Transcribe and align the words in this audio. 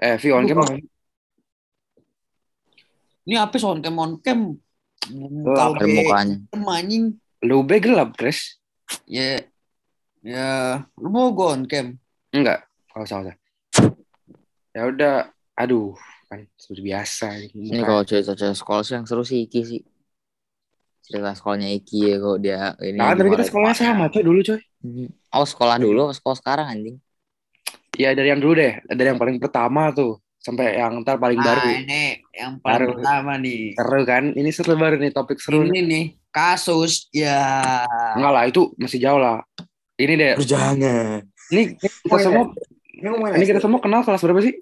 Eh, 0.00 0.16
Vi 0.16 0.28
on 0.32 0.48
cam? 0.48 0.64
Ini 3.28 3.36
apa 3.36 3.54
sih 3.60 3.68
on 3.68 3.84
cam 3.84 4.00
on 4.00 4.16
cam? 4.24 4.56
Oh, 5.12 5.52
Kalau 5.52 5.76
Ada 5.76 5.86
mukanya. 5.86 6.36
anjing 6.72 7.04
Lu 7.44 7.64
be 7.64 7.80
gelap, 7.80 8.16
Chris. 8.16 8.60
ya 9.06 9.38
ya 10.20 10.82
lu 10.98 11.08
mau 11.08 11.32
gue 11.32 11.46
on 11.46 11.62
cam. 11.68 11.96
Enggak, 12.32 12.64
kalau 12.92 13.04
usah, 13.04 13.18
usah. 13.24 13.36
Ya 14.70 14.86
udah, 14.86 15.16
aduh, 15.56 15.96
kan 16.28 16.44
seperti 16.56 16.82
biasa. 16.84 17.26
Ini 17.54 17.80
kalau 17.82 18.02
cerita-cerita 18.04 18.56
sekolah 18.56 18.82
sih 18.84 18.94
yang 18.96 19.06
seru 19.08 19.24
sih 19.24 19.44
Iki 19.48 19.60
sih. 19.66 19.80
Cerita 21.00 21.32
sekolahnya 21.34 21.70
Iki 21.80 21.98
ya 22.06 22.16
kok 22.20 22.36
dia 22.38 22.60
ini. 22.84 22.98
Nah, 22.98 23.16
tapi 23.16 23.28
kita 23.34 23.44
sekolahnya 23.48 23.74
sama 23.78 24.06
coy 24.12 24.22
dulu 24.22 24.40
coy. 24.44 24.60
Hmm. 24.80 25.08
Oh 25.32 25.46
sekolah 25.46 25.76
dulu, 25.80 26.02
sekolah 26.12 26.36
sekarang 26.38 26.66
anjing. 26.70 26.96
Ya 28.00 28.16
dari 28.16 28.32
yang 28.32 28.40
dulu 28.40 28.56
deh, 28.56 28.80
dari 28.88 29.12
yang 29.12 29.20
paling 29.20 29.36
pertama 29.36 29.92
tuh 29.92 30.16
sampai 30.40 30.80
yang 30.80 31.04
ntar 31.04 31.20
paling 31.20 31.36
baru. 31.36 31.60
Nah, 31.60 31.76
ini 31.84 32.02
yang 32.32 32.56
paling 32.64 32.64
Baru. 32.64 32.86
pertama 32.96 33.32
nih. 33.36 33.76
Seru 33.76 34.00
kan? 34.08 34.24
Ini 34.32 34.50
seru 34.56 34.72
baru 34.72 34.96
nih 34.96 35.12
topik 35.12 35.36
seru. 35.36 35.68
Ini 35.68 35.80
nih 35.84 36.04
kasus 36.32 37.12
ya. 37.12 37.84
Enggak 38.16 38.32
lah, 38.32 38.44
itu 38.48 38.72
masih 38.80 39.04
jauh 39.04 39.20
lah. 39.20 39.44
Ini 40.00 40.16
deh, 40.16 40.32
Terus 40.40 40.48
jangan. 40.48 41.20
ini 41.52 41.76
kita 41.76 42.08
Oh, 42.08 42.16
semua, 42.16 42.44
Ini 42.88 43.36
ini 43.36 43.44
kita 43.44 43.60
semua 43.60 43.84
kenal 43.84 44.00
kelas 44.00 44.24
berapa 44.24 44.40
sih? 44.40 44.56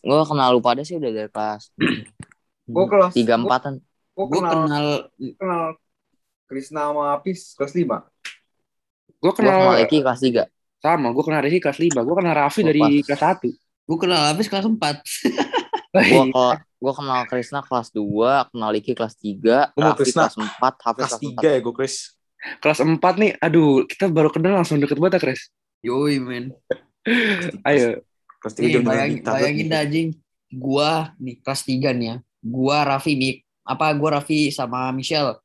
Gue 0.00 0.22
kenal 0.24 0.48
lu 0.56 0.64
pada 0.64 0.80
sih 0.86 0.96
udah 0.96 1.10
dari 1.10 1.28
kelas 1.28 1.74
Gue 2.64 2.84
kelas 2.92 3.12
tiga 3.12 3.36
empatan. 3.36 3.84
Gue 4.16 4.26
kenal, 4.32 4.52
kenal 4.64 4.86
kenal 5.36 5.62
Krisna 6.48 6.88
sama 6.88 7.12
Apis 7.12 7.52
kelas 7.60 7.76
5. 7.76 7.84
Gue 7.84 8.00
Gue 9.20 9.32
kenal 9.36 9.76
kenal 9.76 9.84
Iki 9.84 9.98
kelas 10.00 10.20
tiga. 10.24 10.44
Sama, 10.78 11.10
gue 11.10 11.24
kenal 11.24 11.42
Riki 11.42 11.58
kelas 11.58 11.78
5, 11.78 12.02
gue 12.02 12.14
kenal 12.14 12.34
Raffi 12.34 12.62
Oh, 12.62 12.66
dari 12.66 12.80
pas. 12.80 12.90
kelas 13.04 13.22
1. 13.22 13.50
gue 13.88 13.98
kenal 13.98 14.22
habis 14.30 14.46
kelas 14.46 14.66
4. 14.66 14.78
Gue 15.88 16.22
gue 16.78 16.92
kenal 16.94 17.20
Krisna 17.26 17.58
kelas 17.60 17.88
2, 17.90 18.54
kenal 18.54 18.70
Iki 18.70 18.92
kelas 18.94 19.14
3, 19.18 19.74
Gua 19.74 19.82
mau 19.82 19.92
Raffi 19.92 19.98
Krisna 19.98 20.30
kelas 20.30 20.34
4, 20.36 20.86
Hafiz 20.86 21.00
Kelas 21.00 21.14
kelas 21.18 21.22
3 21.42 21.48
ya 21.50 21.58
gue 21.58 21.74
Chris. 21.74 21.94
kelas 22.62 22.78
4 22.78 23.02
nih, 23.18 23.30
aduh, 23.42 23.82
kita 23.84 24.06
baru 24.06 24.30
kenal 24.30 24.62
langsung 24.62 24.78
deket 24.78 24.94
banget 24.96 25.18
ya, 25.18 25.20
Chris. 25.26 25.50
Yoi 25.82 26.22
men. 26.22 26.54
Ayo, 27.68 28.02
Kelas 28.38 28.54
3 28.54 28.62
Nih, 28.62 28.70
jam 28.70 28.82
bayangin, 28.86 29.18
bayangin 29.24 29.66
dah 29.66 29.80
anjing. 29.82 30.08
Gua 30.48 31.10
nih 31.18 31.36
kelas 31.42 31.62
3 31.66 31.90
nih 31.90 32.06
ya. 32.06 32.16
Gua 32.38 32.76
Raffi 32.86 33.12
nih 33.18 33.34
apa 33.66 33.90
gua 33.98 34.22
Raffi 34.22 34.48
sama 34.54 34.94
Michelle 34.94 35.42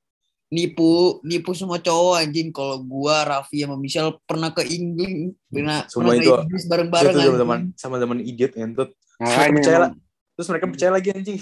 nipu 0.54 1.18
nipu 1.22 1.58
semua 1.58 1.82
cowok 1.82 2.22
anjing 2.22 2.54
kalau 2.54 2.78
gua 2.80 3.26
Raffi 3.26 3.66
sama 3.66 3.74
Michelle 3.74 4.22
pernah 4.22 4.54
ke 4.54 4.62
Inggris 4.62 5.34
pernah 5.50 5.82
Semua 5.90 6.14
pernah 6.14 6.14
ke 6.14 6.22
itu- 6.22 6.42
Inggris 6.46 6.64
bareng-bareng 6.70 7.14
Itu 7.18 7.34
zaman 7.36 7.60
sama 7.74 7.96
zaman 7.98 8.18
idiot. 8.22 8.54
Mereka 8.54 8.94
makanya. 9.18 9.54
percaya 9.58 9.80
lah. 9.80 9.92
Terus 10.34 10.48
mereka 10.48 10.66
percaya 10.68 10.92
lagi 10.92 11.10
anjing. 11.10 11.40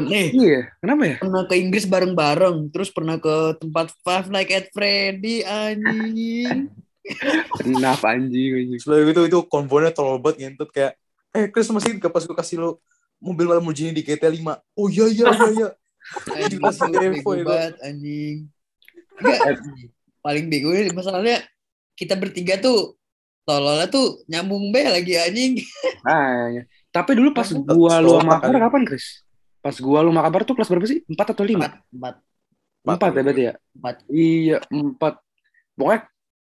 Nih, 0.00 0.26
Iya, 0.32 0.60
kenapa 0.78 1.02
ya? 1.04 1.16
pernah 1.18 1.42
ke 1.44 1.54
Inggris 1.54 1.84
bareng-bareng 1.84 2.56
terus 2.70 2.88
pernah 2.88 3.16
ke 3.16 3.34
tempat 3.58 3.92
Five 4.00 4.26
Nights 4.28 4.50
at 4.50 4.66
Freddy 4.72 5.42
anjing 5.42 6.72
Kenapa 7.58 8.14
anjing, 8.14 8.50
anjing. 8.56 8.78
Sebelum 8.78 9.06
itu 9.06 9.20
itu 9.26 9.38
konvoynya 9.44 9.90
terlalu 9.90 10.18
banget 10.20 10.36
ngentut 10.46 10.70
kayak 10.70 10.96
eh 11.30 11.46
Chris 11.46 11.68
masih 11.68 11.94
gak 11.96 12.08
pas 12.08 12.22
gue 12.22 12.32
kasih 12.32 12.56
lo 12.58 12.70
mobil 13.18 13.44
Lamborghini 13.44 13.92
di 13.92 14.00
GTA 14.00 14.30
5 14.30 14.40
oh 14.74 14.88
iya 14.88 15.06
iya 15.06 15.26
iya 15.28 15.48
iya 15.52 15.68
anjing 16.34 16.60
bego 16.60 17.00
info 17.10 17.30
itu. 17.36 17.44
banget 17.46 17.74
anjing 17.80 18.36
Enggak, 19.20 19.40
paling 20.20 20.44
bego 20.48 20.70
masalahnya 20.92 21.44
kita 21.96 22.16
bertiga 22.16 22.56
tuh 22.56 22.96
tololnya 23.44 23.86
tuh 23.90 24.22
nyambung 24.26 24.70
be 24.72 24.84
lagi 24.86 25.16
anjing 25.16 25.60
Nah, 26.00 26.48
ya. 26.48 26.62
tapi 26.88 27.12
dulu 27.18 27.34
pas 27.34 27.48
gua 27.52 28.00
lu 28.00 28.16
sama 28.16 28.40
kan? 28.40 28.56
kapan, 28.56 28.82
Chris? 28.88 29.20
Pas 29.60 29.76
gua 29.76 30.00
lu 30.00 30.08
sama 30.14 30.24
Akbar 30.24 30.48
tuh 30.48 30.56
kelas 30.56 30.68
berapa 30.72 30.86
sih? 30.88 31.04
4 31.04 31.34
atau 31.36 31.44
5? 31.44 31.56
empat 31.60 32.14
empat 32.80 32.96
4 32.96 33.04
ya 33.12 33.22
berarti 33.22 33.42
ya? 33.44 33.54
empat 33.76 33.94
Iya, 34.08 34.56
4. 34.72 35.12
Pokoknya 35.76 36.00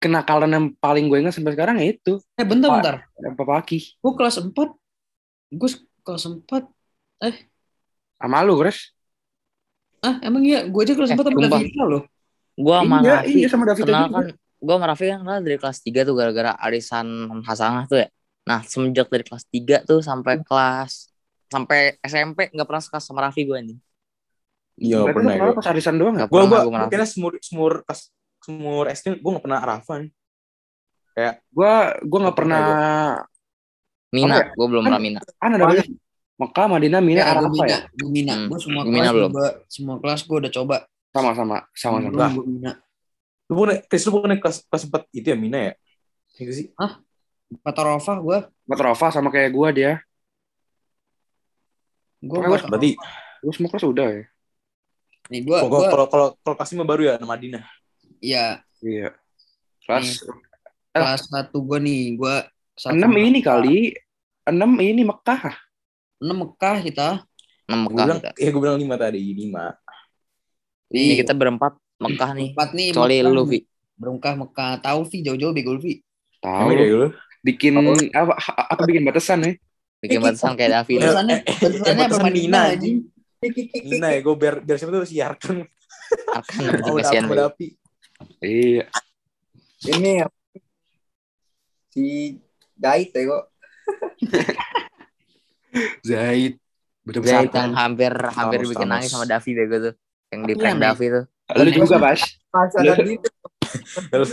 kenakalan 0.02 0.52
yang 0.54 0.66
paling 0.78 1.06
gue 1.10 1.18
ingat 1.18 1.34
sampai 1.34 1.54
sekarang 1.54 1.82
ya 1.82 1.94
itu. 1.94 2.18
eh 2.38 2.46
bentar 2.46 2.70
Pak. 2.70 2.78
bentar 2.82 2.96
Yang 3.22 3.34
Papa 3.38 3.54
Aki. 3.62 3.80
gue 4.02 4.14
kelas 4.18 4.36
empat 4.42 4.70
gue 5.54 5.70
kelas 6.02 6.24
empat 6.30 6.64
Sama 8.16 8.42
lu, 8.42 8.56
Chris. 8.58 8.95
Ah 10.04 10.16
emang 10.20 10.44
iya 10.44 10.66
gue 10.66 10.82
aja 10.82 10.94
kelas 10.94 11.10
Eh, 11.10 11.16
empat 11.16 11.26
sama. 11.30 11.42
Davina 11.48 11.84
loh 11.86 12.04
Gue 12.56 12.72
sama 12.72 12.98
iya, 13.04 13.12
Raffi 13.20 13.36
iya 13.36 13.48
sama 13.52 13.64
Davita 13.68 13.86
kenal 13.86 14.04
juga. 14.08 14.16
kan 14.16 14.26
gue 14.36 14.74
sama 14.74 14.86
Raffi 14.88 15.06
kan 15.08 15.20
kenal 15.22 15.38
dari 15.44 15.58
kelas 15.60 15.78
3 15.80 16.00
tuh 16.04 16.14
gara-gara 16.16 16.52
arisan 16.58 17.08
Hasanah 17.44 17.84
tuh 17.86 17.98
ya. 18.02 18.08
Nah, 18.46 18.60
semenjak 18.64 19.08
dari 19.12 19.24
kelas 19.26 19.44
3 19.50 19.78
tuh 19.84 20.00
sampai 20.00 20.40
kelas 20.42 21.12
sampai 21.46 22.00
SMP 22.02 22.50
nggak 22.50 22.64
pernah 22.64 22.82
sekelas 22.82 23.04
sama 23.04 23.20
Raffi 23.24 23.44
gue 23.44 23.56
anjing. 23.56 23.80
iya 24.76 25.04
pernah 25.08 25.36
gue 25.36 25.54
pas 25.54 25.68
arisan 25.70 25.96
doang 25.96 26.16
ya? 26.16 26.26
Nggak 26.26 26.30
gue 26.32 26.40
pernah 26.40 26.50
gue 26.52 26.60
gue 26.68 26.88
kayaknya 26.92 27.08
semur 27.08 27.32
semur 27.40 27.72
pas 27.84 28.00
semur 28.44 28.86
SD 28.88 29.20
gue 29.20 29.32
gak 29.36 29.44
pernah 29.44 29.60
Arafan 29.62 30.02
Gua 31.50 31.96
gua 32.04 32.20
nggak 32.28 32.36
Nggak 32.36 32.36
pernah 32.36 32.60
pernah 32.68 33.16
Mina, 34.16 34.36
ya? 34.36 34.46
gue 34.52 34.68
belum 34.68 34.84
Kan- 34.84 34.88
pernah 34.92 35.02
Mina. 35.02 35.20
kan 35.36 35.50
ada 35.56 35.64
Mekah, 36.36 36.68
Madinah, 36.68 37.00
Mina, 37.00 37.16
ya, 37.18 37.26
gue 37.26 37.32
Arafah 37.34 37.52
mina 37.54 37.66
ya? 37.66 37.80
gue 37.90 38.10
mina 38.10 38.34
Hmm, 38.36 38.48
gue 38.48 38.60
semua 38.60 38.82
gua 38.82 38.90
kelas 38.90 38.96
mina 38.98 39.10
belum. 39.10 39.30
coba 39.30 39.44
semua 39.66 39.96
kelas 39.98 40.22
gue 40.22 40.38
udah 40.38 40.52
coba 40.54 40.76
Sama-sama, 41.10 41.58
sama-sama. 41.72 42.12
Belum, 42.12 42.32
gue 42.34 42.46
mina 42.52 42.72
lu 43.46 43.54
bukan 43.54 43.78
Chris 43.84 44.04
lu 44.04 44.12
bukan 44.12 44.36
kelas 44.36 44.58
kelas 44.64 44.84
4 44.86 45.06
itu 45.14 45.28
ya 45.28 45.38
Mina 45.38 45.60
ya 45.62 45.74
Iya 46.36 46.52
sih 46.52 46.66
kata 47.62 47.82
Rofa 47.84 48.14
gue 48.18 48.38
Matrofa 48.66 49.08
sama 49.10 49.30
kayak 49.30 49.50
gua 49.50 49.70
dia. 49.70 50.02
gue 52.18 52.36
gue 52.36 52.58
berarti 52.60 52.92
Gua 53.40 53.54
semua 53.54 53.70
kelas 53.70 53.86
udah 53.86 54.08
ya. 54.10 54.24
nih 55.28 55.42
gue 55.42 55.56
kalau 55.56 55.70
gue 55.70 55.82
kalau 55.86 56.06
kalau 56.08 56.28
kalau 56.36 56.56
kelas 56.56 56.72
5 56.74 56.82
baru 56.84 57.02
ya 57.06 57.14
nama 57.16 57.36
Dina 57.36 57.62
ya 58.18 58.60
Iya. 58.80 59.14
Kelas 59.82 60.22
kelas 60.92 61.22
satu 61.26 61.62
gue 61.62 61.80
nih 61.80 62.02
gue 62.16 62.36
6 62.76 62.98
ini 63.16 63.40
kali. 63.40 63.94
6 64.44 64.52
ini 64.80 65.02
Mekah. 65.02 65.42
Enam 66.18 66.38
Mekah 66.42 66.78
kita 66.82 67.08
bilang 67.66 67.84
Mekah. 67.86 68.06
kita. 68.16 68.30
ya 68.38 68.50
gue 68.50 68.62
bilang 68.62 68.78
5 68.78 68.86
tadi 68.96 69.20
5 69.22 69.52
Ini 70.88 71.14
kita 71.18 71.34
berempat 71.34 71.74
Mekah 71.98 72.30
nih. 72.32 72.50
empat 72.54 72.70
nih 72.72 72.88
Kecuali 72.92 73.16
lu, 73.20 73.32
nih. 73.34 73.46
Vi. 73.48 73.60
Berungkah 73.96 74.34
Mekah 74.34 74.72
tahu 74.80 75.00
Vi 75.06 75.18
jauh-jauh 75.22 75.52
bego 75.52 75.76
Vi 75.76 76.00
Tahu. 76.38 76.70
Bikin 77.42 77.74
apa 78.12 78.34
apa 78.70 78.84
bikin 78.84 79.02
batasan 79.02 79.42
ya? 79.42 79.52
Bikin 79.98 80.18
batasan 80.20 80.54
kayak 80.54 80.72
Davi. 80.76 80.94
Eh, 80.94 81.00
batasannya 81.00 81.36
eh, 81.36 81.44
eh, 81.44 81.58
batasannya 81.58 82.06
apa 82.06 82.30
Mina, 82.30 82.62
anjing 82.70 82.98
Mina 83.84 84.08
ya 84.10 84.20
gue 84.20 84.36
biar 84.36 84.56
biar 84.60 84.78
siapa 84.78 84.92
tuh 84.92 85.06
si 85.06 85.18
Arkan 85.18 85.66
Akan 86.32 86.62
anjing 86.72 86.86
oh 86.88 86.98
kasihan. 86.98 87.26
udah 87.26 87.48
api 87.48 87.68
Iya. 88.38 88.86
ini 89.88 90.22
si 91.88 92.06
Dait 92.74 93.10
ya 93.10 93.22
kok 93.24 93.44
Zaid. 96.02 96.58
Betul 97.02 97.22
Zaid 97.24 97.50
betul. 97.50 97.60
yang 97.62 97.74
hampir 97.74 98.12
hampir 98.12 98.60
Thanos, 98.62 98.72
bikin 98.74 98.88
nangis 98.88 99.10
sama 99.10 99.26
Davi 99.26 99.52
bego 99.54 99.78
tuh. 99.80 99.94
Yang 100.30 100.42
di 100.42 100.54
prank. 100.56 100.78
Davi 100.80 101.06
tuh. 101.08 101.24
Lu 101.54 101.70
juga, 101.70 101.96
Bas. 102.02 102.22
Terus 104.10 104.30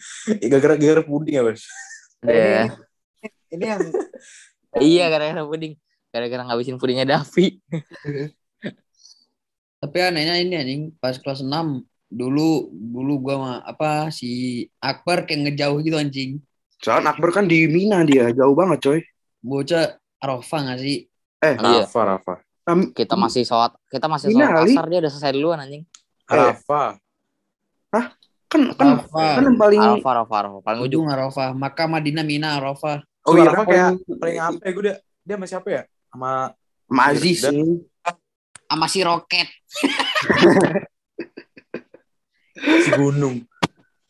gara-gara 0.50 0.74
gara 0.74 1.02
puding 1.02 1.34
ya 1.36 1.42
bos 1.44 1.62
Iya. 2.24 2.72
ini 3.52 3.64
yang 3.64 3.82
Iya 4.76 5.04
gara-gara 5.06 5.44
puding. 5.44 5.76
Gara-gara 6.08 6.42
ngabisin 6.42 6.76
pudingnya 6.76 7.04
Davi. 7.06 7.60
tapi 9.76 9.98
anehnya 10.00 10.40
ini 10.40 10.54
anjing 10.56 10.82
pas 10.96 11.14
kelas 11.14 11.44
6 11.44 11.52
dulu 12.08 12.72
dulu 12.72 13.12
gua 13.20 13.34
sama 13.36 13.52
apa 13.62 13.90
si 14.08 14.30
Akbar 14.80 15.28
kayak 15.28 15.52
ngejauh 15.52 15.78
gitu 15.84 15.94
anjing 15.94 16.40
Soalnya 16.76 17.12
Akbar 17.12 17.30
kan 17.32 17.44
di 17.44 17.64
Mina 17.68 18.00
dia, 18.02 18.28
jauh 18.32 18.52
banget 18.52 18.78
coy. 18.82 19.00
bocah 19.40 19.96
Arafah 20.26 20.60
gak 20.74 20.78
sih? 20.82 21.06
Iya. 21.38 21.86
Rafa 21.86 22.00
Rafa. 22.02 22.34
Am- 22.66 22.90
Kita 22.90 23.14
masih 23.14 23.46
sholat, 23.46 23.78
kita 23.86 24.10
masih 24.10 24.34
sholat 24.34 24.66
Ali. 24.66 24.74
asar 24.74 24.84
dia 24.90 24.98
udah 24.98 25.10
selesai 25.14 25.32
duluan 25.38 25.62
anjing. 25.62 25.86
Rafa. 26.26 26.98
Kan 28.46 28.62
kan 28.74 28.86
Arafah 28.98 29.30
kan 29.38 29.42
yang 29.46 29.58
paling 29.58 29.80
Arafah, 29.82 30.10
Arafah, 30.10 30.36
Arafah. 30.42 30.60
Paling 30.66 30.80
ujung. 30.86 31.06
Arafah 31.06 31.48
Maka 31.54 31.86
Madinah 31.86 32.26
Mina 32.26 32.58
Arafah 32.58 33.02
oh 33.26 33.30
oh 33.30 33.34
iya 33.38 33.50
Rafa 33.50 33.62
kayak 33.66 33.90
paling 34.02 34.18
paling 34.18 34.38
apa 34.42 34.60
ya? 34.62 34.70
Gue 34.74 34.82
dia 34.86 34.94
dia 35.22 35.34
sama 35.38 35.46
siapa 35.46 35.68
ya? 35.70 35.82
Sama 36.10 36.30
sama 36.86 37.02
Aziz 37.10 37.38
nih. 37.46 37.82
sama 38.66 38.86
si 38.90 39.00
Roket. 39.06 39.48
Si 42.56 42.88
Gunung. 42.96 43.44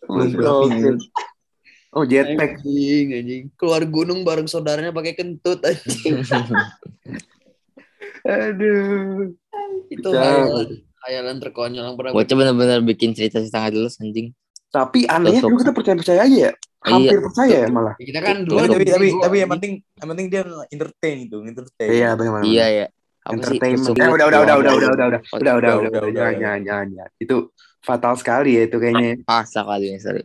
Gunung 0.07 1.03
Oh. 1.95 2.03
Oh 2.03 2.05
jetpack. 2.05 2.61
anjing 2.61 3.07
anjing 3.15 3.43
keluar 3.55 3.83
gunung 3.87 4.27
bareng 4.27 4.51
saudaranya 4.51 4.91
pakai 4.91 5.15
kentut 5.15 5.63
anjing 5.63 6.23
Aduh. 8.27 9.31
itu 9.87 10.09
hayalan, 10.11 10.83
hayalan 11.07 11.37
terkonyol 11.39 11.85
yang 11.87 11.97
pernah 11.97 12.11
Bocah 12.11 12.35
bener-bener 12.35 12.83
bikin 12.83 13.15
cerita-cerita 13.15 13.63
nggak 13.63 13.75
jelas 13.79 13.95
anjing. 14.03 14.35
Tapi 14.75 15.07
anehnya 15.07 15.47
dulu 15.47 15.63
kita 15.63 15.73
percaya 15.73 15.97
percaya 15.97 16.21
aja 16.27 16.39
ya. 16.51 16.53
hampir 16.87 17.19
percaya 17.19 17.67
ya 17.67 17.69
malah. 17.71 17.95
kita 17.99 18.21
kan 18.23 18.43
Tapi, 18.43 18.51
dulu 18.51 18.59
tapi, 18.67 18.85
tapi, 18.87 19.07
tapi 19.15 19.37
yang 19.43 19.51
penting 19.51 19.73
yang 19.83 20.09
penting 20.11 20.27
dia 20.31 20.43
entertain 20.71 21.17
itu, 21.23 21.37
entertain. 21.43 21.89
Iya 21.91 22.09
benar. 22.19 22.43
Iya 22.43 22.67
ya. 22.67 22.87
Apa 23.27 23.31
sih? 23.43 23.59
Entertainment. 23.59 23.83
Kesulitan. 23.83 24.07
Eh, 24.07 24.15
udah, 24.15 24.27
udah, 24.27 24.41
udah, 24.43 24.55
udah, 24.55 24.55
udah, 24.55 24.71
udah, 24.71 24.91
udah, 24.91 25.07
udah, 25.07 25.21
Udah, 25.35 25.55
udah, 25.55 25.55
udah, 25.59 25.73
udah, 25.75 25.91
udah, 25.91 26.03
udah, 26.03 26.13
jangan, 26.15 26.31
udah. 26.35 26.39
jangan, 26.43 26.61
jangan, 26.63 26.87
jangan. 26.95 27.11
Itu 27.19 27.37
fatal 27.83 28.15
sekali 28.19 28.51
ya 28.55 28.63
itu 28.71 28.77
kayaknya. 28.79 29.11
Ah, 29.27 29.43
sekali 29.43 29.85
nih, 29.95 30.01
sorry. 30.03 30.23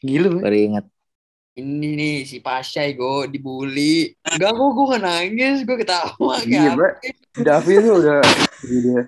Gila. 0.00 0.40
Baru 0.40 0.56
inget. 0.56 0.86
ini 1.52 1.92
nih 1.92 2.16
si 2.24 2.38
Pasha 2.38 2.80
gue 2.86 3.28
dibully 3.28 4.16
enggak 4.24 4.48
kok 4.50 4.68
gue 4.70 4.86
gak 4.88 5.02
nangis 5.02 5.56
gue 5.60 5.76
ketawa 5.76 6.34
Iya, 6.40 6.72
kayak 6.72 6.72
Bro. 6.72 6.88
Davi 7.36 7.72
itu 7.74 7.90
udah 7.92 8.18
dia 8.62 9.02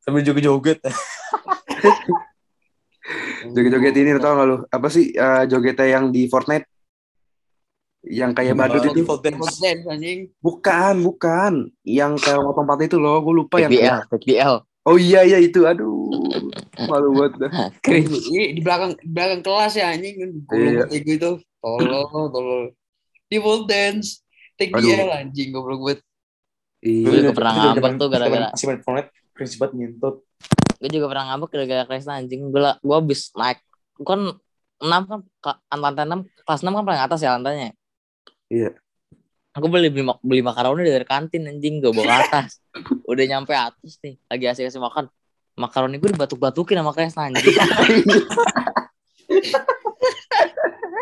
Sambil 0.00 0.20
joget-joget. 0.20 0.78
joget-joget 3.46 3.94
ini 3.94 4.10
tau 4.18 4.34
gak 4.34 4.46
lu? 4.46 4.56
Apa 4.66 4.88
sih 4.88 5.12
eh, 5.12 5.42
jogetnya 5.46 5.86
yang 5.86 6.04
di 6.08 6.26
Fortnite? 6.26 6.66
Yang 8.04 8.30
kayak 8.36 8.54
badut 8.54 8.84
Uh, 8.84 8.92
itu? 8.92 9.00
Bukan, 10.40 10.94
bukan. 11.00 11.52
Yang 11.80 12.12
kayak 12.20 12.36
lompat 12.36 12.84
itu 12.84 13.00
loh, 13.00 13.16
gue 13.22 13.34
lupa 13.34 13.56
yang. 13.60 13.72
TPL, 13.72 13.98
TPL. 14.12 14.54
Oh 14.84 14.96
iya 14.96 15.24
iya 15.24 15.40
itu, 15.40 15.64
aduh. 15.64 16.12
Malu 16.84 17.08
banget 17.16 17.32
dah. 17.40 17.50
Ini 18.28 18.52
di 18.52 18.60
belakang 18.60 18.92
di 18.94 19.08
belakang 19.08 19.40
kelas 19.40 19.72
ya 19.74 19.90
anjing 19.90 20.14
Iya. 20.20 20.84
goblok 20.84 20.88
ego 20.92 21.10
itu 21.10 21.30
tolol 21.58 22.04
tolol 22.28 22.62
default 23.26 23.64
dance 23.64 24.20
take 24.54 24.70
Aduh. 24.70 24.84
DL 24.84 25.10
anjing 25.10 25.48
goblok 25.50 25.80
banget 25.80 26.00
Iya. 26.84 27.00
Gue 27.02 27.16
juga 27.18 27.32
pernah 27.32 27.52
ngambek 27.56 27.92
tuh 27.96 28.08
gara-gara 28.08 28.48
Masih 28.52 28.66
main 28.68 28.80
Fortnite, 28.80 29.10
cringe 29.32 29.56
banget 29.56 29.72
ngintut. 29.74 30.14
gue 30.74 30.90
juga 30.92 31.06
pernah 31.08 31.24
ngambek 31.32 31.48
gara-gara 31.50 31.82
kelas 31.88 32.06
anjing 32.06 32.40
gue 32.44 32.60
lah 32.60 32.76
gue 32.76 32.92
abis 32.94 33.32
naik 33.32 33.58
kan 33.96 34.20
enam 34.76 35.02
kan 35.08 35.20
ka- 35.40 35.60
lantai 35.72 36.04
enam 36.04 36.20
kelas 36.44 36.60
enam 36.60 36.76
kan 36.76 36.84
paling 36.84 37.00
atas 37.00 37.18
ya 37.18 37.32
lantainya 37.32 37.72
Iya. 38.52 38.76
Aku 39.54 39.66
beli 39.70 39.88
beli, 39.88 40.02
mak- 40.02 40.18
beli 40.20 40.42
makaroni 40.42 40.82
dari 40.82 41.06
kantin 41.06 41.46
anjing 41.46 41.78
gue 41.78 41.88
bawa 41.88 42.04
ke 42.04 42.14
atas 42.26 42.58
udah 43.10 43.24
nyampe 43.24 43.54
atas 43.54 44.02
nih 44.02 44.18
lagi 44.26 44.44
asik 44.46 44.66
asik 44.66 44.82
makan 44.82 45.06
makaroni 45.54 45.96
gue 45.96 46.10
dibatuk 46.10 46.36
batukin 46.36 46.78
sama 46.78 46.90
kelas 46.90 47.14
anjing 47.14 47.54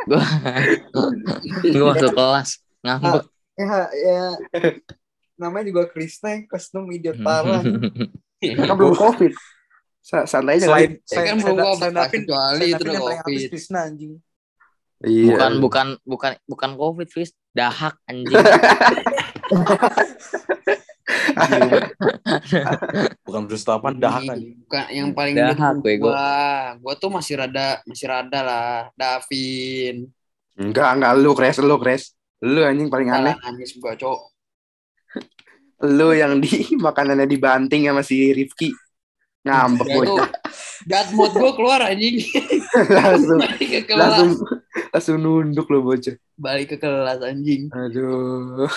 gue 0.08 0.20
gue 1.72 1.84
masuk 1.90 2.12
kelas 2.12 2.48
ngambek 2.80 3.24
Ya, 3.52 3.84
ya. 3.92 4.32
Namanya 5.36 5.68
juga 5.68 5.84
Krisna 5.86 6.32
yang 6.32 6.48
kelas 6.48 6.72
6 6.72 6.88
idiot 6.88 7.20
parah. 7.20 7.60
Kan 8.40 8.74
belum 8.80 8.96
covid. 8.96 9.36
Sa- 10.00 10.24
Santai 10.24 10.56
aja 10.56 10.72
Selain 10.72 10.96
kali. 10.96 11.12
Ya 11.12 11.20
kan 11.20 11.36
belum 11.36 11.56
Davin- 11.60 12.24
kecuali 12.24 12.64
itu 12.72 12.80
Covid. 12.80 13.48
Krisna 13.52 13.84
anjing. 13.84 14.16
Iya. 15.02 15.34
bukan 15.34 15.52
bukan 15.58 15.86
bukan 16.06 16.32
bukan 16.46 16.70
covid 16.74 17.08
Fis 17.10 17.34
dahak 17.50 17.98
anjing 18.06 18.32
Bukan 23.26 23.42
berstapan 23.48 23.98
dahak 23.98 24.22
kan. 24.28 24.38
bukan 24.38 24.84
yang 24.92 25.10
paling 25.12 25.34
Dahak, 25.36 25.82
bego. 25.82 26.08
gua 26.10 26.32
gua 26.78 26.94
tuh 26.96 27.10
masih 27.10 27.36
rada 27.36 27.80
masih 27.84 28.06
rada 28.08 28.40
lah 28.42 28.68
Davin 28.94 30.08
Enggak, 30.52 30.88
enggak 30.94 31.12
lu 31.16 31.32
Kres, 31.32 31.56
lu 31.64 31.76
Kres. 31.80 32.12
Lu 32.44 32.60
anjing 32.60 32.92
paling 32.92 33.08
aneh. 33.08 33.32
Nangis 33.40 33.72
gua 33.80 33.96
cok 33.96 34.18
Lu 35.88 36.12
yang 36.12 36.38
di 36.38 36.48
makanannya 36.86 37.24
dibanting 37.24 37.88
sama 37.88 38.04
si 38.04 38.30
Rifki. 38.30 38.70
Ngambek 39.42 39.88
Ya 39.90 39.96
gue. 40.06 40.26
God 40.86 41.08
mode 41.14 41.34
gua 41.34 41.52
keluar 41.56 41.80
anjing 41.82 42.22
langsung 42.88 43.38
langsung 43.98 44.30
langsung 44.92 45.16
nunduk 45.18 45.72
lu 45.72 45.80
bocah. 45.80 46.14
balik 46.36 46.76
ke 46.76 46.76
kelas 46.76 47.24
anjing 47.24 47.72
Aduh. 47.72 48.68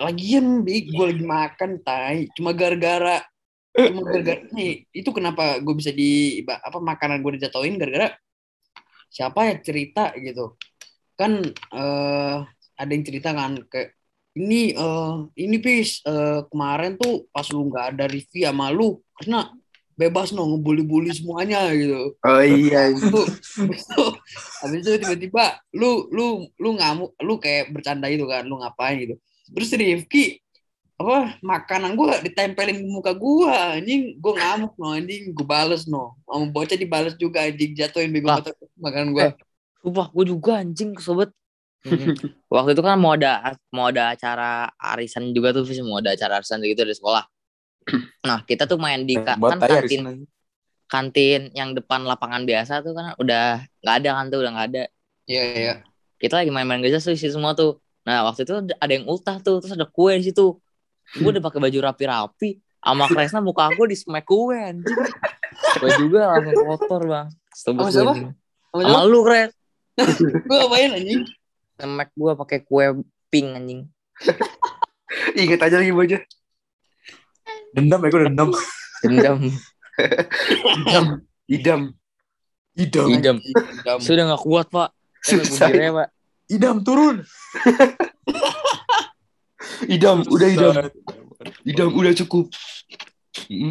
Lagian 0.00 0.64
big 0.64 0.88
gue 0.88 1.06
lagi 1.14 1.24
makan 1.24 1.84
tai 1.84 2.26
cuma 2.32 2.56
gara-gara 2.56 3.22
cuma 3.76 4.02
gara-gara 4.02 4.40
nih 4.50 4.88
itu 4.90 5.10
kenapa 5.12 5.60
gue 5.60 5.74
bisa 5.76 5.92
di 5.92 6.42
apa 6.48 6.80
makanan 6.80 7.20
gue 7.20 7.38
dijatuhin 7.38 7.76
gara-gara 7.76 8.16
siapa 9.12 9.52
ya 9.52 9.54
cerita 9.60 10.16
gitu 10.16 10.56
kan 11.14 11.44
eh 11.54 12.36
ada 12.78 12.90
yang 12.90 13.04
cerita 13.04 13.36
kan 13.36 13.62
kayak 13.68 13.94
ini 14.38 14.72
eh 14.74 15.14
ini 15.38 15.56
pis 15.60 16.00
eh, 16.08 16.40
kemarin 16.48 16.96
tuh 16.96 17.28
pas 17.30 17.46
lu 17.52 17.68
nggak 17.68 17.86
ada 17.94 18.04
review 18.08 18.48
sama 18.48 18.72
lu 18.72 18.98
karena 19.18 19.50
bebas 19.98 20.30
no 20.30 20.46
ngebully-bully 20.46 21.10
semuanya 21.10 21.66
gitu 21.74 22.14
Oh 22.22 22.38
iya. 22.38 22.94
itu 22.94 23.18
habis 23.58 23.82
itu 23.82 24.04
habis 24.62 24.78
itu 24.86 24.90
tiba-tiba 25.02 25.58
lu 25.74 26.06
lu 26.14 26.46
lu 26.56 26.78
ngamuk 26.78 27.18
lu 27.18 27.42
kayak 27.42 27.74
bercanda 27.74 28.06
itu 28.06 28.22
kan 28.30 28.46
lu 28.46 28.62
ngapain 28.62 28.94
gitu 29.02 29.18
terus 29.50 29.74
Rifki 29.74 30.38
apa 30.98 31.38
makanan 31.42 31.94
gua 31.98 32.18
ditempelin 32.22 32.78
ke 32.78 32.86
muka 32.86 33.12
gua 33.14 33.74
anjing 33.78 34.14
gua 34.22 34.38
ngamuk 34.38 34.72
no 34.78 34.94
anjing 34.94 35.34
gua 35.34 35.46
bales 35.46 35.90
no 35.90 36.14
sama 36.26 36.46
bocah 36.50 36.78
dibales 36.78 37.14
juga 37.18 37.42
anjing 37.42 37.74
jatuhin 37.74 38.14
bego 38.14 38.30
mata 38.30 38.54
makanan 38.78 39.10
gua 39.10 39.34
Sumpah, 39.78 40.10
gue 40.10 40.24
juga 40.26 40.58
anjing 40.58 40.90
sobat. 40.98 41.30
Waktu 42.50 42.74
itu 42.74 42.82
kan 42.82 42.98
mau 42.98 43.14
ada 43.14 43.54
mau 43.70 43.94
ada 43.94 44.10
acara 44.10 44.66
arisan 44.74 45.30
juga 45.30 45.54
tuh, 45.54 45.62
Fis. 45.62 45.78
mau 45.86 46.02
ada 46.02 46.18
acara 46.18 46.42
arisan 46.42 46.58
gitu 46.66 46.82
di 46.82 46.94
sekolah. 46.98 47.22
Nah, 48.28 48.44
kita 48.44 48.68
tuh 48.68 48.76
main 48.76 49.08
di 49.08 49.16
ka- 49.16 49.40
kan 49.40 49.58
kantin 49.62 50.26
kantin 50.88 51.52
yang 51.52 51.76
depan 51.76 52.04
lapangan 52.04 52.48
biasa 52.48 52.80
tuh 52.80 52.96
kan 52.96 53.12
udah 53.20 53.60
nggak 53.84 53.94
ada 54.04 54.10
kan 54.16 54.24
tuh 54.32 54.38
udah 54.40 54.50
nggak 54.56 54.68
ada. 54.72 54.84
iya 55.28 55.42
iya 55.52 55.74
Kita 56.18 56.40
lagi 56.40 56.50
main-main 56.50 56.82
gajah 56.82 56.98
tuh 56.98 57.14
isi 57.14 57.30
semua 57.30 57.54
tuh. 57.54 57.78
Nah, 58.02 58.24
waktu 58.26 58.42
itu 58.42 58.52
ada 58.58 58.92
yang 58.92 59.06
ultah 59.06 59.38
tuh, 59.38 59.62
terus 59.62 59.76
ada 59.76 59.86
kue 59.86 60.16
di 60.18 60.32
situ. 60.32 60.56
Gue 61.14 61.30
udah 61.30 61.44
pakai 61.44 61.60
baju 61.62 61.78
rapi-rapi, 61.92 62.58
sama 62.82 63.06
Kresna 63.06 63.38
muka 63.38 63.70
aku 63.70 63.86
di 63.86 63.94
smack 63.94 64.26
kue 64.26 64.56
anjing. 64.56 64.98
Gue 65.78 65.90
juga 65.94 66.26
langsung 66.34 66.58
kotor, 66.58 67.02
Bang. 67.06 67.28
Sama 67.54 67.86
Stop 67.86 67.92
siapa? 67.94 68.12
Sama 68.74 68.82
Sama 68.82 69.00
lu, 69.06 69.20
Kres. 69.22 69.50
gua 70.48 70.56
ngapain 70.62 70.90
anjing 70.94 71.22
Smack 71.78 72.10
gue 72.14 72.32
pakai 72.34 72.58
kue 72.66 72.86
pink 73.30 73.48
anjing. 73.54 73.80
Ingat 75.38 75.70
aja 75.70 75.76
lagi 75.78 75.94
bocah. 75.94 76.22
Dendam 77.74 78.00
ya 78.04 78.08
gue 78.08 78.20
dendam. 78.28 78.48
Dendam. 79.04 79.38
Idam. 80.78 81.06
Idam. 81.48 81.80
Idam. 82.78 83.08
Idam. 83.10 83.36
Dam. 83.84 83.98
Sudah 83.98 84.24
nggak 84.30 84.42
kuat 84.42 84.66
pak. 84.70 84.94
Saya 85.22 85.42
Susah. 85.42 85.68
bibirnya, 85.68 85.90
pak. 85.98 86.08
Idam 86.48 86.76
turun. 86.86 87.16
Idam, 89.90 90.24
udah 90.26 90.48
idam. 90.48 90.74
Idam 91.66 91.88
udah 91.92 92.12
cukup. 92.24 92.50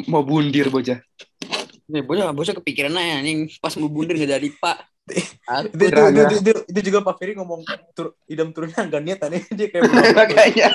Mau 0.08 0.24
bundir 0.24 0.68
bocah. 0.72 1.00
Nih, 1.88 2.04
bocah 2.04 2.36
bocah 2.36 2.54
kepikiran 2.60 3.00
aja 3.00 3.24
anjing 3.24 3.48
pas 3.64 3.72
mau 3.80 3.88
bundir 3.88 4.20
gak 4.20 4.28
jadi 4.36 4.50
pak 4.60 4.78
Itu, 5.08 5.88
itu, 5.88 5.88
itu, 5.88 6.20
itu, 6.20 6.36
itu, 6.44 6.62
itu 6.68 6.80
juga 6.92 7.00
Pak 7.00 7.16
Ferry 7.16 7.32
ngomong 7.40 7.64
tur, 7.96 8.20
idam 8.28 8.52
turunnya 8.52 8.84
enggak 8.84 9.04
niat 9.08 9.20
aneh 9.24 9.40
dia 9.56 9.72
kayak. 9.72 9.88
Makanya. 10.20 10.68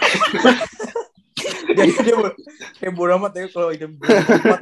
dia, 1.78 1.86
dia 2.02 2.16
kayak 2.78 2.92
bodo 2.92 3.12
amat 3.18 3.32
ya 3.36 3.46
kalau 3.50 3.70
idam 3.70 3.92
turun. 3.96 4.60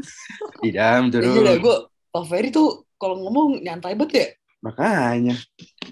Idam 0.62 1.02
Iya 1.08 1.40
lah 1.40 1.56
turun. 1.56 1.62
gue 1.62 1.76
Pak 2.10 2.24
Ferry 2.26 2.48
tuh 2.50 2.68
kalau 2.96 3.16
ngomong 3.20 3.62
nyantai 3.62 3.94
banget 3.96 4.12
ya 4.14 4.26
Makanya. 4.60 5.36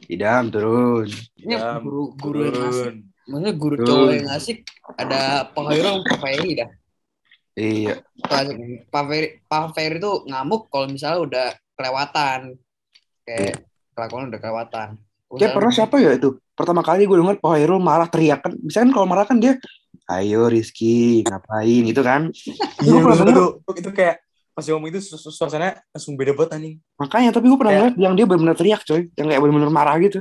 Idam 0.07 0.53
turun. 0.53 1.09
Ini 1.41 1.55
Idam 1.57 1.81
guru 1.85 2.03
guru 2.17 2.39
yang 2.45 2.57
asik 2.61 2.69
turun. 2.69 2.95
Maksudnya 3.29 3.53
guru 3.57 3.75
Turun. 3.77 3.89
cowok 3.89 4.11
yang 4.17 4.29
asik 4.33 4.59
ada 4.97 5.21
Pak 5.53 5.63
Pak 6.05 6.19
Ferry 6.21 6.51
dah 6.57 6.71
Iya. 7.59 7.95
Pak 8.89 9.05
Ferry 9.11 9.29
Pak 9.45 9.65
Ferry 9.75 9.97
tuh 9.99 10.23
ngamuk 10.29 10.71
kalau 10.71 10.87
misalnya 10.87 11.21
udah 11.21 11.47
kelewatan 11.75 12.55
kayak 13.27 13.67
kelakuan 13.93 14.31
udah 14.31 14.41
kelewatan 14.41 14.89
Kayak 15.29 15.61
pernah 15.61 15.73
siapa 15.77 16.01
ya 16.01 16.17
itu? 16.17 16.41
Pertama 16.57 16.81
kali 16.81 17.05
gue 17.05 17.21
denger 17.21 17.37
Pak 17.37 17.53
Hairul 17.53 17.85
marah 17.85 18.09
teriak 18.09 18.41
kan. 18.41 18.57
Misalkan 18.65 18.97
kalau 18.97 19.05
marah 19.05 19.29
kan 19.29 19.37
dia, 19.37 19.61
ayo 20.09 20.49
Rizky, 20.49 21.23
ngapain 21.29 21.83
gitu 21.85 22.01
kan. 22.01 22.33
Iya 22.81 23.05
tuh. 23.05 23.61
Itu 23.77 23.91
kayak 23.93 24.25
pas 24.57 24.65
dia 24.67 24.75
ngomong 24.75 24.91
itu 24.91 25.01
su- 25.05 25.21
su- 25.21 25.31
suasananya 25.31 25.85
langsung 25.95 26.19
beda 26.19 26.35
banget 26.35 26.51
anjing. 26.59 26.77
Makanya, 26.99 27.31
tapi 27.31 27.47
gue 27.47 27.59
pernah 27.61 27.73
ngeliat 27.77 27.95
yang 28.01 28.15
dia 28.19 28.25
benar-benar 28.27 28.57
teriak 28.59 28.83
coy. 28.83 29.07
Yang 29.15 29.27
kayak 29.31 29.41
benar-benar 29.45 29.71
marah 29.71 29.97
gitu. 30.03 30.19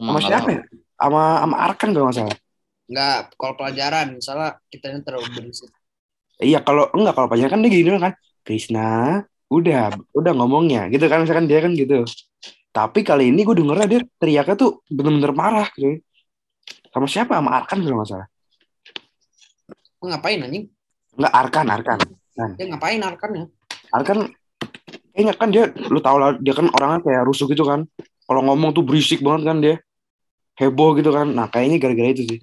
Sama 0.00 0.18
siapa 0.18 0.48
ya? 0.50 0.62
Sama, 0.96 1.22
sama 1.44 1.56
Arkan 1.60 1.88
kalau 1.92 2.06
nggak 2.08 2.18
salah. 2.18 2.38
nggak 2.90 3.38
kalau 3.38 3.54
pelajaran 3.54 4.18
misalnya 4.18 4.58
kita 4.66 4.90
ini 4.90 5.06
terlalu 5.06 5.30
berisik 5.30 5.70
Iya, 6.42 6.58
kalau 6.64 6.90
enggak 6.90 7.14
kalau 7.14 7.28
pacaran 7.30 7.52
kan 7.54 7.60
dia 7.62 7.70
gini 7.70 7.86
doang 7.86 8.02
kan. 8.02 8.14
Krisna, 8.42 9.22
udah, 9.52 9.94
udah 10.16 10.32
ngomongnya 10.32 10.88
gitu 10.88 11.04
kan. 11.06 11.22
Misalkan 11.22 11.46
dia 11.46 11.60
kan 11.60 11.76
gitu. 11.76 12.02
Tapi 12.72 13.04
kali 13.04 13.28
ini 13.30 13.44
gue 13.44 13.54
dengernya 13.60 13.86
dia 13.86 14.00
teriaknya 14.18 14.56
tuh 14.56 14.80
bener-bener 14.88 15.36
marah 15.36 15.68
coy. 15.70 16.00
Sama 16.90 17.06
siapa? 17.06 17.36
Sama 17.38 17.52
Arkan 17.60 17.84
kalau 17.84 18.02
nggak 18.02 18.08
salah. 18.08 18.28
Ngapain 20.00 20.40
anjing 20.42 20.66
Enggak, 21.16 21.32
Arkan, 21.36 21.66
Arkan. 21.68 21.98
dia 22.56 22.66
ngapain 22.72 23.02
arkan 23.04 23.30
ya 23.36 23.44
Arkan 23.92 24.18
kayaknya 25.12 25.34
kan 25.36 25.48
dia 25.52 25.68
lu 25.92 26.00
tau 26.00 26.16
lah 26.16 26.38
dia 26.40 26.56
kan 26.56 26.72
orangnya 26.72 27.04
kayak 27.04 27.26
rusuh 27.28 27.44
gitu 27.50 27.66
kan 27.68 27.84
kalau 28.30 28.46
ngomong 28.46 28.70
tuh 28.70 28.86
berisik 28.86 29.26
banget 29.26 29.42
kan 29.42 29.58
dia. 29.58 29.76
Heboh 30.54 30.94
gitu 30.94 31.10
kan. 31.10 31.34
Nah, 31.34 31.50
kayaknya 31.50 31.82
gara-gara 31.82 32.14
itu 32.14 32.22
sih. 32.30 32.38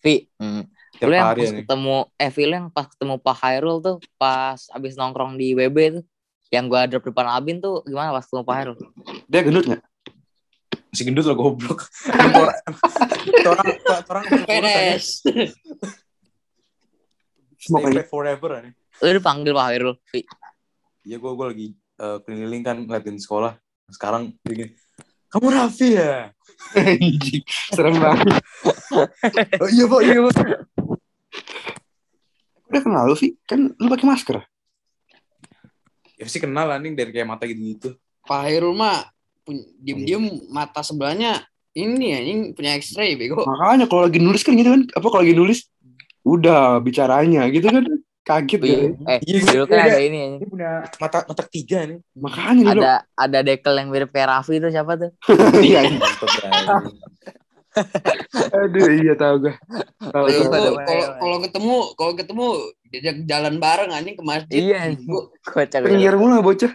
Vi, 0.00 0.32
hmm. 0.40 0.64
Tiap 0.96 1.08
lu 1.08 1.12
yang 1.12 1.28
pas 1.28 1.36
nih. 1.36 1.60
ketemu 1.60 1.96
eh 2.16 2.30
Vi, 2.32 2.42
lu 2.48 2.54
yang 2.56 2.68
pas 2.72 2.86
ketemu 2.88 3.14
Pak 3.20 3.36
Hairul 3.44 3.84
tuh 3.84 3.96
pas 4.16 4.56
abis 4.72 4.96
nongkrong 4.96 5.36
di 5.36 5.52
WB 5.52 6.00
tuh 6.00 6.04
yang 6.48 6.72
gua 6.72 6.88
drop 6.88 7.04
depan 7.04 7.28
Abin 7.36 7.60
tuh 7.60 7.84
gimana 7.84 8.16
pas 8.16 8.24
ketemu 8.24 8.44
Pak 8.48 8.54
Hairul? 8.56 8.76
Dia 9.28 9.40
gendut 9.44 9.64
nggak? 9.68 9.82
Masih 10.88 11.04
gendut 11.04 11.24
lah 11.28 11.36
goblok. 11.36 11.80
orang 13.44 13.68
orang 14.08 14.24
orang. 14.48 14.72
Kayak 17.62 17.94
back 18.02 18.10
forever 18.10 18.50
nih. 18.58 18.72
Lu 19.02 19.10
dipanggil 19.14 19.52
Pak 19.54 19.66
Hairul. 19.70 19.94
Iya 21.06 21.16
gue 21.18 21.32
gue 21.34 21.46
lagi 21.46 21.66
eh, 21.78 22.18
keliling 22.26 22.62
kan 22.66 22.76
ngeliatin 22.82 23.18
sekolah. 23.22 23.54
Sekarang 23.90 24.34
begini. 24.42 24.74
Kamu 25.32 25.48
Raffi 25.48 25.96
ya? 25.96 26.28
anjing. 26.76 27.42
Serem 27.72 27.96
banget. 27.96 28.44
Oh 29.56 29.68
iya 29.72 29.84
pak, 29.88 30.00
iya 30.04 30.18
pak. 30.28 30.34
Udah 32.68 32.80
kenal 32.84 33.04
lu 33.08 33.16
sih? 33.16 33.32
Kan 33.48 33.72
lu 33.80 33.88
pakai 33.88 34.06
masker. 34.08 34.36
Ya 36.20 36.26
sih 36.28 36.36
kenal 36.36 36.68
lah 36.68 36.76
nih 36.76 36.92
dari 36.92 37.10
kayak 37.16 37.28
mata 37.28 37.48
gitu-gitu. 37.48 37.96
Pak 38.28 38.44
Hairul 38.44 38.76
mah 38.76 39.08
diem-diem 39.80 40.52
mata 40.52 40.84
sebelahnya 40.84 41.42
ini 41.72 42.12
anjing 42.12 42.40
punya 42.52 42.76
X-ray 42.76 43.16
bego. 43.16 43.48
Makanya 43.48 43.88
kalau 43.88 44.04
lagi 44.04 44.20
nulis 44.20 44.44
kan 44.44 44.52
gitu 44.52 44.68
kan. 44.68 44.84
Apa 44.92 45.06
kalau 45.08 45.24
lagi 45.24 45.32
nulis 45.32 45.71
udah 46.22 46.78
bicaranya 46.80 47.46
gitu 47.50 47.68
kan. 47.68 47.84
Kaget 48.22 48.60
Vi. 48.62 48.70
gitu. 48.70 48.86
Eh, 49.10 49.18
Iya, 49.26 49.38
dulu 49.50 49.64
kan 49.66 49.76
iya. 49.82 49.86
ada 49.90 49.98
ini 49.98 50.18
anjing. 50.22 50.32
Ini 50.38 50.46
punya 50.46 50.70
mata 51.02 51.18
mata 51.26 51.42
tiga 51.42 51.78
nih. 51.90 51.98
Makanya 52.14 52.54
dia 52.54 52.62
bilang, 52.62 52.78
ada 52.78 52.92
ada 53.18 53.38
dekel 53.42 53.74
yang 53.74 53.88
mirip 53.90 54.10
kayak 54.14 54.28
Raffi 54.30 54.62
itu 54.62 54.68
siapa 54.70 54.92
tuh? 54.94 55.10
Iya. 55.58 55.80
Ya. 55.82 56.76
Aduh 58.62 58.88
iya 59.00 59.14
tahu 59.18 59.48
gue. 59.48 59.54
Tahu 59.98 60.24
Kalau 61.18 61.38
ketemu 61.42 61.74
kalau 61.98 62.12
ketemu 62.14 62.46
diajak 62.92 63.16
jalan 63.26 63.54
bareng 63.58 63.90
anjing 63.90 64.14
ke 64.14 64.22
masjid. 64.22 64.60
Iya. 64.60 64.78
Pinggir 65.82 66.14
mulu 66.14 66.46
bocah. 66.46 66.72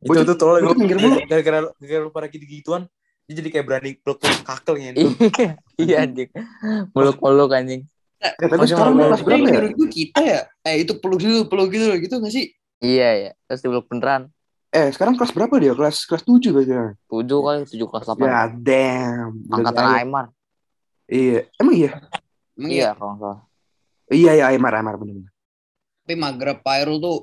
Itu 0.00 0.22
tuh 0.22 0.36
tolong 0.38 0.64
Itu 0.64 0.80
pinggir 0.80 0.96
mulu. 0.96 1.18
gara-gara 1.28 1.58
gara-gara 1.76 2.00
lu 2.06 2.10
pada 2.14 2.26
gitu-gituan 2.32 2.88
dia 3.26 3.42
jadi 3.42 3.48
kayak 3.58 3.66
berani 3.66 3.90
peluk 3.98 4.22
kakelnya 4.22 4.94
ini. 4.94 5.02
Iya, 5.18 5.50
iya 5.82 5.96
anjing. 6.06 6.30
Muluk-muluk 6.94 7.50
anjing. 7.58 7.82
Ya, 8.34 8.46
tapi 8.50 8.64
sekarang 8.66 8.94
mau- 8.98 9.08
kelas 9.10 9.22
berapa 9.22 9.44
ya? 9.44 9.52
menurut 9.54 9.72
gua 9.78 9.88
kita 9.88 10.20
ya, 10.20 10.40
eh 10.66 10.74
itu 10.82 10.92
peluk 10.98 11.20
dulu, 11.22 11.40
peluk 11.46 11.68
gitu 11.70 11.86
gitu 12.00 12.14
nggak 12.18 12.34
sih? 12.34 12.46
Iya, 12.82 13.08
ya. 13.14 13.30
Terus 13.46 13.60
dipeluk 13.62 13.86
beneran. 13.86 14.28
Eh 14.68 14.92
sekarang 14.92 15.14
kelas 15.16 15.32
berapa 15.32 15.54
dia? 15.56 15.72
Kelas 15.72 16.04
kelas 16.04 16.22
tujuh 16.26 16.50
kayaknya. 16.52 16.98
Tujuh 17.08 17.38
kali, 17.40 17.64
tujuh 17.64 17.86
kelas 17.88 18.04
delapan. 18.04 18.26
Ya 18.28 18.40
damn. 18.52 19.32
Angkatan. 19.48 19.84
Aymar. 19.96 20.26
Iya. 21.08 21.48
Emang 21.56 21.74
iya? 21.74 21.90
Emang 22.58 22.70
Iya, 22.70 22.82
iya. 22.82 22.90
kalau 22.92 23.10
nggak 23.14 23.22
salah. 23.22 23.40
Iya 24.06 24.30
iya 24.36 24.44
Aymar 24.52 24.72
Aymar 24.76 24.94
bener. 25.00 25.26
Tapi 26.04 26.14
Magreb 26.14 26.58
Pairul 26.62 26.98
tuh 27.00 27.16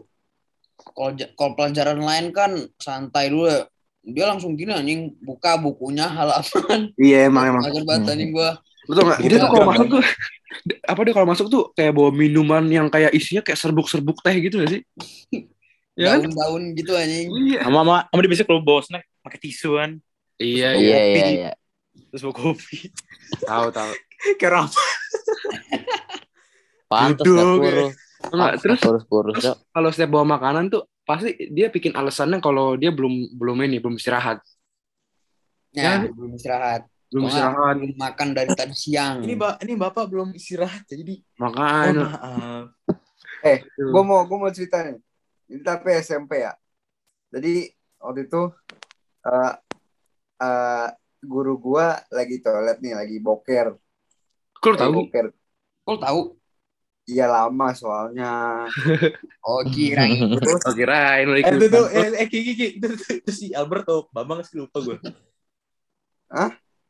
kalau 0.97 1.13
kalau 1.37 1.51
pelajaran 1.55 1.99
lain 2.01 2.33
kan 2.33 2.51
santai 2.75 3.29
dulu 3.29 3.47
ya. 3.47 3.67
Dia 4.03 4.27
langsung 4.27 4.59
gini 4.59 4.75
anjing 4.75 5.15
buka 5.23 5.55
bukunya 5.55 6.03
halaman. 6.09 6.91
Iya 6.99 7.31
emang 7.31 7.55
emang. 7.55 7.63
Ajar 7.63 7.83
banget 7.87 8.11
anjing 8.11 8.35
gua. 8.35 8.59
Betul 8.83 9.01
nggak? 9.05 9.19
Gitu 9.19 9.29
Dia 9.29 9.37
tuh 9.39 9.49
kalau 9.49 9.65
masuk 9.67 9.87
tuh 9.89 10.01
apa 10.83 10.99
dia 11.01 11.13
kalau 11.13 11.27
masuk 11.27 11.45
tuh 11.49 11.63
kayak 11.73 11.91
bawa 11.91 12.09
minuman 12.11 12.63
yang 12.67 12.87
kayak 12.87 13.11
isinya 13.11 13.41
kayak 13.41 13.57
serbuk-serbuk 13.57 14.19
teh 14.19 14.35
gitu 14.39 14.59
gak 14.59 14.71
sih? 14.71 14.81
Ya 15.93 16.17
kan? 16.17 16.25
Daun-daun 16.25 16.73
gitu 16.73 16.97
anjing. 16.97 17.29
Iya. 17.29 17.69
Sama 17.69 17.85
sama 17.85 17.95
sama 18.09 18.19
dia 18.19 18.29
biasa 18.33 18.43
kalau 18.49 18.61
bawa 18.65 18.81
snack 18.81 19.05
pakai 19.21 19.37
tisuan 19.37 20.01
Iya 20.41 20.73
Iya, 20.73 20.97
iya, 21.05 21.25
iya. 21.29 21.51
terus 22.09 22.25
bawa 22.25 22.33
kopi. 22.33 22.89
Tahu 23.39 23.67
tahu. 23.69 23.91
kayak 24.41 24.51
Raffi. 24.51 24.73
Pantes 26.89 27.21
Duduk, 27.21 27.37
ya. 27.37 27.61
kurus. 27.61 27.93
Enggak, 28.23 28.51
terus 28.57 28.79
Cok. 28.81 29.57
kalau 29.69 29.89
setiap 29.91 30.09
bawa 30.09 30.25
makanan 30.25 30.71
tuh 30.71 30.87
pasti 31.03 31.35
dia 31.51 31.67
bikin 31.67 31.91
alasannya 31.91 32.39
kalau 32.39 32.73
dia 32.73 32.89
belum 32.89 33.35
belum 33.35 33.57
ini 33.61 33.77
belum 33.77 33.99
istirahat 33.99 34.39
Ya, 35.73 35.99
Ya. 35.99 36.07
belum 36.07 36.31
istirahat. 36.33 36.87
Belum 37.13 37.29
istirahat. 37.29 37.75
Belum 37.77 37.93
makan 37.93 38.27
dari 38.33 38.49
tadi 38.57 38.75
siang. 38.75 39.21
Ini 39.21 39.33
Mbak, 39.37 39.53
ini 39.61 39.73
Bapak 39.77 40.05
belum 40.09 40.29
istirahat 40.33 40.81
jadi 40.89 41.21
oh, 41.37 41.53
makan 41.53 41.93
maaf. 42.01 42.65
gue 43.77 44.03
mau 44.03 44.25
gue 44.25 44.37
mau 44.41 44.49
cerita 44.49 44.81
nih. 44.81 44.97
Ini 45.53 45.61
tapi 45.61 45.93
SMP 46.01 46.41
ya. 46.41 46.57
Jadi 47.29 47.69
waktu 48.01 48.25
itu 48.25 48.41
eh 49.23 49.53
eh, 50.41 50.87
guru 51.23 51.55
gua 51.55 52.03
lagi 52.11 52.43
toilet 52.43 52.77
nih 52.83 52.93
lagi 52.97 53.17
boker. 53.23 53.77
Lagi 54.59 54.77
tahu? 54.79 54.93
boker. 55.05 55.25
Kau 55.83 55.97
tahu? 55.99 56.21
iya 57.03 57.27
lama 57.27 57.67
soalnya. 57.75 58.31
Oh 59.43 59.59
kirain. 59.59 60.23
terus? 60.39 60.63
Oh 60.63 60.71
kirain 60.71 61.27
Eh, 61.27 61.43
itu 61.43 61.67
tuh, 61.67 61.91
eh, 61.91 62.15
eh, 62.15 62.27
Kiki, 62.31 62.55
Kiki, 62.55 62.67
itu, 62.79 62.87
itu, 62.95 63.05
itu 63.19 63.31
si 63.35 63.45
Alberto, 63.51 64.07
Bambang 64.15 64.39
sih 64.47 64.55
lupa 64.55 64.79
gue. 64.79 64.95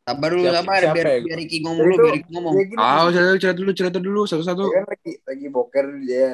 Sabar 0.04 0.30
dulu, 0.30 0.44
Siapa- 0.44 0.60
sabar 0.60 0.80
siapa 0.84 0.96
biar 1.00 1.08
ya? 1.08 1.20
biar 1.24 1.38
Ricky 1.40 1.58
ngomong 1.64 1.80
Jadi 1.80 1.88
dulu, 1.88 2.04
biar 2.04 2.14
Ricky 2.20 2.30
ngomong. 2.36 2.54
dia 2.54 2.66
gini, 2.68 2.80
oh 2.84 3.08
cerita 3.08 3.32
cerita 3.40 3.56
dulu 3.56 3.72
cerita 3.72 4.00
dulu 4.04 4.22
satu-satu. 4.28 4.64
Kan 4.68 4.84
lagi 4.84 5.12
lagi 5.24 5.46
boker 5.48 5.86
dia. 6.04 6.30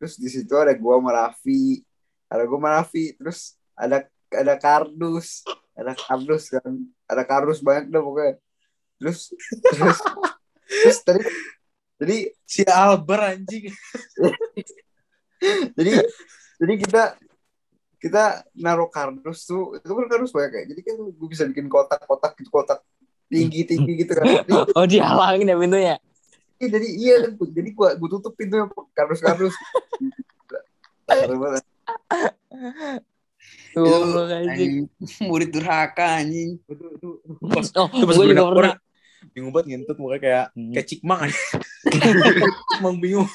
Terus 0.00 0.14
di 0.16 0.28
situ 0.28 0.54
ada 0.56 0.72
gua 0.72 0.96
sama 0.96 1.10
Raffi. 1.12 1.84
Ada 2.26 2.42
gua 2.42 2.56
sama 2.56 2.68
Raffi 2.74 3.04
terus 3.12 3.38
ada 3.76 3.98
ada 4.32 4.54
kardus. 4.56 5.44
Ada 5.76 5.92
kardus 5.92 6.44
kan. 6.48 6.72
Ada 7.04 7.22
kardus 7.22 7.58
banyak 7.60 7.92
dah 7.92 8.00
pokoknya. 8.00 8.34
Terus 8.96 9.18
terus 9.60 9.98
terus 10.64 10.98
tadi 11.04 11.20
jadi 11.96 12.16
Si 12.42 12.64
Albert 12.64 13.24
anjing. 13.36 13.68
jadi 15.76 15.92
jadi 16.56 16.74
kita 16.80 17.02
kita 18.06 18.24
naruh 18.54 18.86
kardus 18.86 19.44
tuh 19.44 19.74
itu 19.74 19.90
kan 19.90 20.06
kardus 20.06 20.30
banyak 20.30 20.50
kayak 20.50 20.66
jadi 20.70 20.80
kan 20.82 20.94
gue 21.02 21.28
bisa 21.28 21.42
bikin 21.44 21.66
kotak-kotak 21.66 22.32
gitu 22.36 22.48
kotak 22.48 22.80
tinggi 23.26 23.66
tinggi 23.66 23.92
gitu 23.98 24.12
kan 24.14 24.24
jadi, 24.24 24.52
Oh, 24.78 24.86
dihalangin 24.86 25.50
ya 25.50 25.56
pintunya. 25.56 25.96
jadi 26.56 26.88
iya 26.88 27.14
jadi 27.28 27.68
gua 27.70 27.92
gua 27.94 28.08
tutup 28.08 28.32
pintunya 28.32 28.64
kardus 28.92 29.20
kardus 29.20 29.54
Goblok 33.76 34.26
anjing. 34.32 34.50
Anjing, 34.50 34.74
murid 35.22 35.50
durhaka 35.52 36.18
anjing. 36.18 36.58
Itu, 36.66 36.84
itu, 36.96 37.08
pas, 37.46 37.66
Oh, 37.76 37.86
itu 37.86 38.02
pas 38.02 38.14
gue 38.16 38.24
gue 38.24 38.32
juga 38.32 38.44
pernah. 38.48 38.74
bingung 39.34 39.50
banget 39.50 39.66
ngintut 39.68 39.96
mukanya 39.98 40.20
kayak 40.22 40.44
Hmm. 40.54 40.72
kayak 40.72 40.86
cikmang 40.86 41.18
anjing. 41.20 41.46
cikmang 42.72 42.96
bingung. 42.98 43.28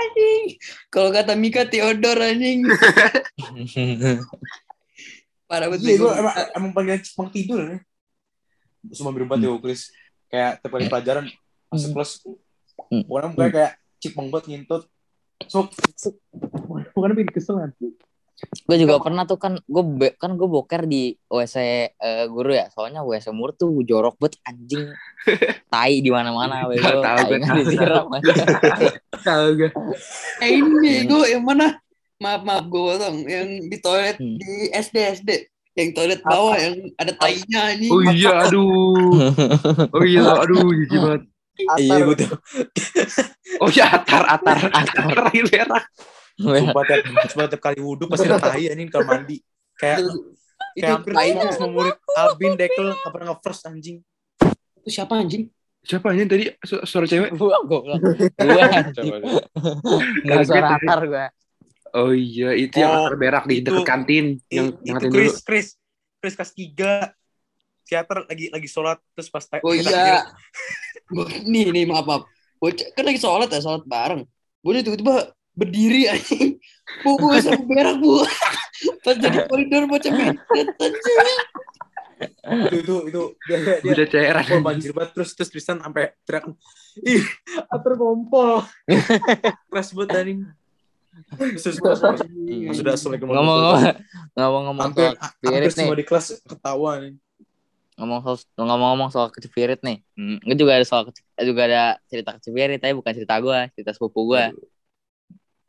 Anjing. 0.00 0.44
Kalau 0.88 1.10
kata 1.10 1.36
Mika 1.36 1.64
Theodore 1.64 2.32
anjing. 2.32 2.64
Parah 5.50 5.66
Iya, 5.66 5.74
betul. 5.74 5.98
gue 5.98 6.12
emang, 6.14 6.34
emang 6.54 6.70
panggilan 6.70 7.00
cikmang 7.02 7.30
tidur 7.30 7.60
nih. 7.66 7.80
Semua 8.94 9.12
berempat 9.12 9.38
ya, 9.38 9.50
Uklis. 9.50 9.90
Kayak 10.30 10.62
tiap 10.62 10.70
kali 10.70 10.86
pelajaran, 10.86 11.24
masuk 11.68 11.90
kelas, 11.92 12.10
Hmm. 12.80 13.04
pokoknya 13.04 13.28
mukanya 13.28 13.52
kayak 13.52 13.72
cikmang 14.00 14.28
banget 14.32 14.46
ngintut. 14.48 14.82
So, 15.46 15.68
bukan 16.96 17.12
bikin 17.12 17.28
kesel 17.28 17.60
nanti. 17.60 17.92
Gue 18.40 18.76
juga 18.80 18.96
pernah 19.02 19.28
tuh 19.28 19.36
kan 19.36 19.58
gue 19.60 19.82
kan 20.16 20.34
gue 20.34 20.48
boker 20.48 20.88
di 20.88 21.12
WC 21.28 21.56
eh, 21.92 22.24
guru 22.30 22.54
ya. 22.56 22.66
Soalnya 22.72 23.04
WC 23.04 23.30
mur 23.34 23.52
tuh 23.52 23.84
jorok 23.84 24.16
banget 24.16 24.40
anjing. 24.48 24.88
Tai 25.72 25.94
di 26.00 26.10
mana-mana 26.10 26.66
bego. 26.66 27.02
Tahu 27.02 27.18
gue, 27.28 27.38
tai 27.44 27.64
tahu. 29.20 29.46
gue 29.58 29.70
Eh 30.44 30.50
ini 30.56 31.04
gue 31.04 31.24
yang 31.28 31.44
mana? 31.44 31.76
Maaf 32.20 32.42
maaf 32.44 32.64
gue 32.68 32.80
potong. 32.80 33.16
Yang 33.28 33.48
di 33.68 33.76
toilet 33.80 34.16
Hmm. 34.20 34.36
di 34.36 34.52
SD 34.72 34.96
SD 35.22 35.30
yang 35.78 35.90
toilet 35.94 36.20
bawah 36.26 36.58
yang 36.58 36.74
ada 36.98 37.12
tainya 37.14 37.60
anjing. 37.72 37.92
oh 37.92 38.02
iya 38.02 38.32
aduh. 38.48 39.32
Oh 39.96 40.04
iya 40.04 40.24
aduh 40.26 40.68
jijik 40.74 40.98
banget. 41.00 41.22
Iya, 41.76 41.94
gue 42.08 42.16
tuh. 42.24 42.30
oh 43.60 43.68
iya 43.68 43.86
atar 43.92 44.24
atar 44.24 44.58
atar 44.72 45.04
berak 45.28 45.84
Sumpah 46.40 46.82
tiap, 46.88 47.00
sumpah 47.28 47.46
tiap 47.52 47.60
kali 47.60 47.78
wudhu 47.84 48.08
pasti 48.08 48.24
ada 48.24 48.40
tai 48.40 48.64
anjing 48.72 48.88
kalau 48.88 49.04
mandi. 49.04 49.36
Kayak 49.76 49.98
Itu, 50.00 50.10
itu 50.76 50.84
kayak 50.84 51.36
hampir 51.36 51.50
semua 51.52 51.70
murid 51.72 51.96
Albin 52.16 52.52
Dekel 52.56 52.88
gak 52.94 53.12
pernah 53.12 53.26
nge-first 53.34 53.62
anjing. 53.68 53.98
itu 54.80 54.88
siapa 54.88 55.20
anjing? 55.20 55.44
siapa 55.80 56.12
aja 56.12 56.28
tadi 56.28 56.44
su- 56.60 56.84
suara 56.84 57.08
cewek 57.08 57.32
gue 57.40 57.56
goblok 57.64 58.00
gue 58.36 58.60
anjing 58.68 59.12
Nggak 60.28 60.44
suara 60.44 60.76
gue 61.00 61.26
oh 61.96 62.12
iya 62.12 62.52
itu 62.52 62.76
yang 62.76 62.92
Oh, 62.92 63.00
atar 63.08 63.16
berak 63.16 63.44
di 63.48 63.64
dekat 63.64 63.84
kantin 63.88 64.26
yang 64.52 64.76
I- 64.76 64.80
yang 64.84 64.96
itu 65.00 65.08
Chris, 65.08 65.32
dulu 65.32 65.40
Chris, 65.48 65.66
Chris 66.20 66.34
kelas 66.36 66.52
3 66.52 67.16
teater 67.88 68.18
lagi 68.28 68.46
lagi 68.52 68.68
sholat 68.68 69.00
terus 69.16 69.32
pas 69.32 69.42
Oh 69.64 69.72
iya. 69.72 70.22
Nih 71.42 71.72
nih 71.74 71.84
maaf 71.88 72.04
maaf. 72.06 72.22
Bocah 72.60 72.86
kan 72.94 73.02
lagi 73.02 73.18
sholat 73.18 73.48
ya 73.50 73.58
sholat 73.58 73.82
bareng. 73.82 74.22
Gue 74.60 74.84
tiba-tiba 74.84 75.32
berdiri 75.54 76.10
anjing. 76.10 76.56
Bu, 77.02 77.16
bu, 77.18 77.34
berak 77.68 77.96
bu. 78.00 78.24
Pas 79.04 79.16
jadi 79.16 79.44
koridor 79.46 79.84
bocah 79.88 80.12
mencet 80.12 80.68
anjing. 80.78 81.18
itu 82.20 82.76
itu 82.84 82.96
itu 83.08 83.22
dia 83.48 83.58
dia, 83.64 83.76
dia 83.80 83.92
Udah 83.96 84.06
cairan. 84.12 84.44
oh, 84.44 84.60
banjir 84.60 84.92
banget 84.92 85.10
terus 85.16 85.32
terus 85.32 85.48
Tristan 85.48 85.80
sampai 85.80 86.12
teriak 86.28 86.52
ih 87.00 87.24
atur 87.72 87.96
ngompol 87.96 88.60
keras 89.72 89.88
banget 89.96 90.10
dari 90.12 90.32
sudah 91.56 92.92
assalamualaikum 92.92 93.24
Ngomong-ngomong 93.24 93.82
ngomong-ngomong 94.36 94.84
hampir 94.84 95.08
soal 95.08 95.16
hampir 95.16 95.48
spirit 95.48 95.64
nih. 95.64 95.76
semua 95.80 95.96
di 95.96 96.04
kelas 96.04 96.26
ketawa 96.44 96.90
nih 97.00 97.14
Ngomong 98.00 98.20
soal 98.24 98.36
ngomong-ngomong 98.56 99.08
soal 99.12 99.28
kecipirit 99.28 99.80
nih. 99.84 100.00
Hmm, 100.16 100.40
gue 100.40 100.56
juga 100.56 100.80
ada 100.80 100.88
soal 100.88 101.12
juga 101.44 101.62
ada 101.68 101.84
cerita 102.08 102.32
kecipirit 102.40 102.80
tapi 102.80 102.96
bukan 102.96 103.12
cerita 103.12 103.36
gue, 103.36 103.58
cerita 103.76 103.92
sepupu 103.92 104.24
gue. 104.32 104.56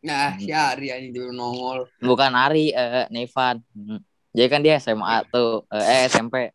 Nah, 0.02 0.34
si 0.42 0.50
Ari 0.50 0.90
anjing 0.90 1.14
dulu 1.14 1.30
nongol. 1.30 1.80
Bukan 2.02 2.34
Ari, 2.34 2.74
eh 2.74 3.06
Nevan. 3.14 3.62
Hmm. 3.78 4.02
Jadi 4.34 4.48
kan 4.50 4.62
dia 4.66 4.82
SMA 4.82 5.30
tuh, 5.30 5.70
eh 5.70 5.86
eh, 5.86 6.02
SMP. 6.10 6.50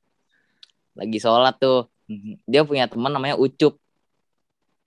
Lagi 0.98 1.18
sholat 1.22 1.54
tuh. 1.62 1.86
Hmm. 2.10 2.34
Dia 2.42 2.66
punya 2.66 2.90
teman 2.90 3.14
namanya 3.14 3.38
Ucup. 3.38 3.78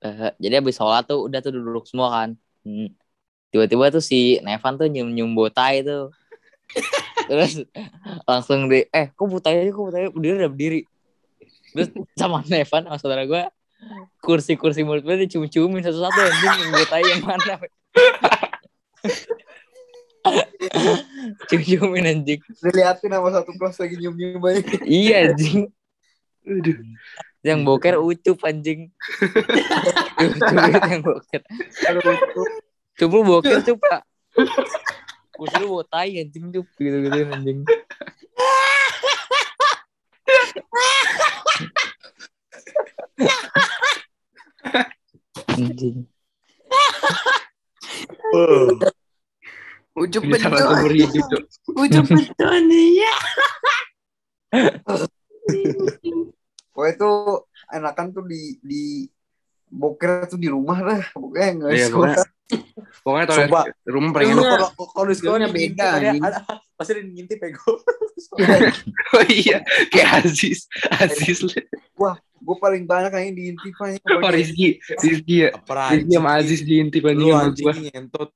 Eh, 0.03 0.31
jadi 0.43 0.59
habis 0.59 0.75
sholat 0.75 1.07
tuh 1.07 1.23
udah 1.23 1.39
tuh 1.39 1.55
duduk 1.55 1.87
semua 1.87 2.11
kan. 2.11 2.29
Hmm. 2.67 2.91
Tiba-tiba 3.49 3.95
tuh 3.95 4.03
si 4.03 4.37
Nevan 4.43 4.75
tuh 4.75 4.91
nyium-nyium 4.91 5.31
botai 5.31 5.81
tuh. 5.81 6.11
Terus 7.29 7.63
langsung 8.27 8.67
di 8.67 8.85
eh 8.91 9.09
kok 9.15 9.25
botai 9.25 9.71
kok 9.71 9.83
botai 9.87 10.11
berdiri 10.11 10.35
udah 10.43 10.51
berdiri. 10.51 10.81
Terus 11.71 11.89
sama 12.19 12.43
Nevan 12.51 12.91
sama 12.91 12.97
saudara 12.99 13.23
gue 13.23 13.43
kursi-kursi 14.19 14.83
mulut 14.83 15.07
gue 15.07 15.23
dicium-ciumin 15.23 15.79
satu-satu 15.79 16.19
anjing 16.19 16.55
yang 16.67 16.71
botai 16.75 17.03
yang 17.07 17.23
mana. 17.23 17.55
Cium-ciumin 21.49 22.05
anjing. 22.05 22.41
Diliatin 22.59 23.11
sama 23.11 23.29
satu 23.31 23.51
kelas 23.55 23.79
lagi 23.79 23.95
nyium-nyium 23.97 24.41
banyak. 24.43 24.65
Iya 24.85 25.31
anjing. 25.31 25.71
Aduh. 26.45 26.77
Yang 27.39 27.59
boker 27.63 27.95
ucup 28.03 28.39
anjing. 28.43 28.91
Yang 30.91 31.01
boker. 31.07 31.41
Coba 32.99 33.15
lu 33.15 33.23
boker 33.23 33.63
cup 33.63 33.79
Pak. 33.79 34.01
Kursi 35.39 35.55
lu 35.63 35.71
bawa 35.71 35.83
tai 35.87 36.19
anjing 36.19 36.51
cup 36.51 36.67
gitu-gitu 36.75 37.31
anjing. 37.31 37.63
anjing. 45.55 45.97
oh. 48.35 48.88
Salah 50.09 50.81
betul. 50.81 51.41
Ucup 51.71 52.05
betul 52.17 52.53
nih 52.65 52.87
ya. 52.99 53.13
Pokoknya 56.73 56.93
itu 56.95 57.11
enakan 57.69 58.05
tuh 58.13 58.23
di 58.25 58.41
di 58.61 58.83
boker 59.69 60.25
tuh 60.27 60.39
di 60.39 60.47
rumah 60.47 60.79
lah. 60.79 61.01
Pokoknya 61.11 61.47
nggak 61.55 61.71
Iya, 61.75 61.87
sekolah. 61.91 62.15
pokoknya, 63.05 63.25
toilet 63.29 63.51
rumah 63.85 64.09
paling 64.09 64.33
Lu 64.33 64.41
enak. 64.41 64.49
kalau 64.49 64.69
kalau 64.89 65.05
di 65.05 65.15
sekolah 65.21 65.37
ngintip, 65.37 65.53
beda, 65.77 65.89
pasti 66.73 66.91
ada 66.95 66.99
yang 67.03 67.11
ngintip 67.13 67.39
gue. 67.45 67.75
Oh 69.09 69.25
iya, 69.25 69.57
kayak 69.89 70.25
Aziz. 70.25 70.65
Aziz. 70.97 71.41
Gue 72.39 72.55
paling 72.57 72.85
banyak 72.85 73.11
kayaknya 73.11 73.33
diintip 73.35 73.73
aja. 73.77 73.97
Oh, 74.01 74.31
Rizky. 74.31 74.77
Rizky 74.97 75.35
ya. 75.45 75.49
Rizky 75.91 76.13
sama 76.13 76.31
Aziz 76.37 76.61
diintip 76.63 77.03
anjing 77.05 77.19
Lu 77.19 77.33
sama 77.33 77.43
anjing 77.49 77.65
gua. 77.65 77.73
ngentot. 77.75 78.29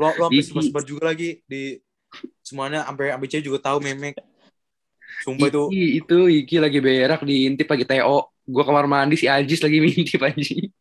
Lu 0.00 0.08
lu 0.08 0.24
sampai 0.24 0.40
Iki. 0.40 0.48
sebar-sebar 0.48 0.82
juga 0.88 1.02
lagi 1.12 1.44
di 1.44 1.76
semuanya 2.40 2.88
sampai 2.88 3.12
sampai 3.12 3.28
cewek 3.28 3.44
juga 3.44 3.58
tahu 3.60 3.84
memek. 3.84 4.16
Sumpah 5.20 5.52
itu 5.52 5.62
Iki, 5.68 5.86
itu 6.00 6.18
Iki 6.40 6.56
lagi 6.56 6.78
berak 6.80 7.20
diintip 7.20 7.68
lagi 7.68 7.84
TO. 7.84 8.18
Gua 8.48 8.64
kamar 8.64 8.88
mandi 8.88 9.20
si 9.20 9.28
Aziz 9.28 9.60
lagi 9.60 9.76
anjing. 10.24 10.72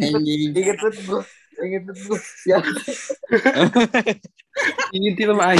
Anjing. 0.00 0.50
Ingat 0.56 0.76
tuh 0.80 0.90
gue. 1.04 1.22
Ingat 1.60 1.82
tuh 1.84 1.94
gue. 1.94 2.20
Ya, 2.48 2.58
Ngintip 4.96 5.28
sama 5.28 5.52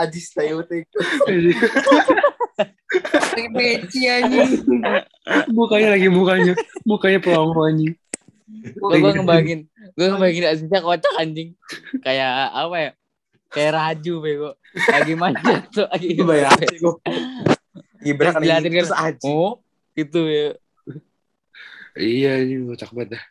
Ajis 0.00 0.26
tayo 0.32 0.64
tuh. 0.64 0.80
Kayak 3.34 3.50
Beci 3.52 4.00
anjing. 4.08 4.50
mukanya 5.52 5.88
lagi 5.98 6.08
mukanya. 6.08 6.54
Mukanya 6.88 7.18
pelongo 7.20 7.60
anjing. 7.68 7.92
Gue 8.44 9.00
gue 9.00 9.12
ngebayangin, 9.14 9.60
gue 9.96 10.06
ngebayangin 10.06 10.44
Aziznya 10.46 10.80
kocak 10.80 11.14
anjing. 11.16 11.56
Kayak 12.00 12.32
apa 12.50 12.76
ya? 12.76 12.90
Kayak 13.48 13.72
raju 13.72 14.14
bego. 14.20 14.50
Lagi 14.84 15.14
manjat 15.14 15.62
tuh 15.74 15.86
lagi. 15.86 16.12
sih 16.12 16.78
gue. 16.78 16.94
Gibran 18.02 18.32
kan 18.32 18.40
Diliatin 18.40 18.68
kan. 18.68 18.80
terus 18.82 18.92
aja. 18.92 19.24
Oh, 19.24 19.64
gitu 19.94 20.28
ya. 20.28 20.52
Iya, 21.94 22.42
ini 22.42 22.68
kocak 22.68 22.90
banget 22.90 23.16
dah. 23.16 23.24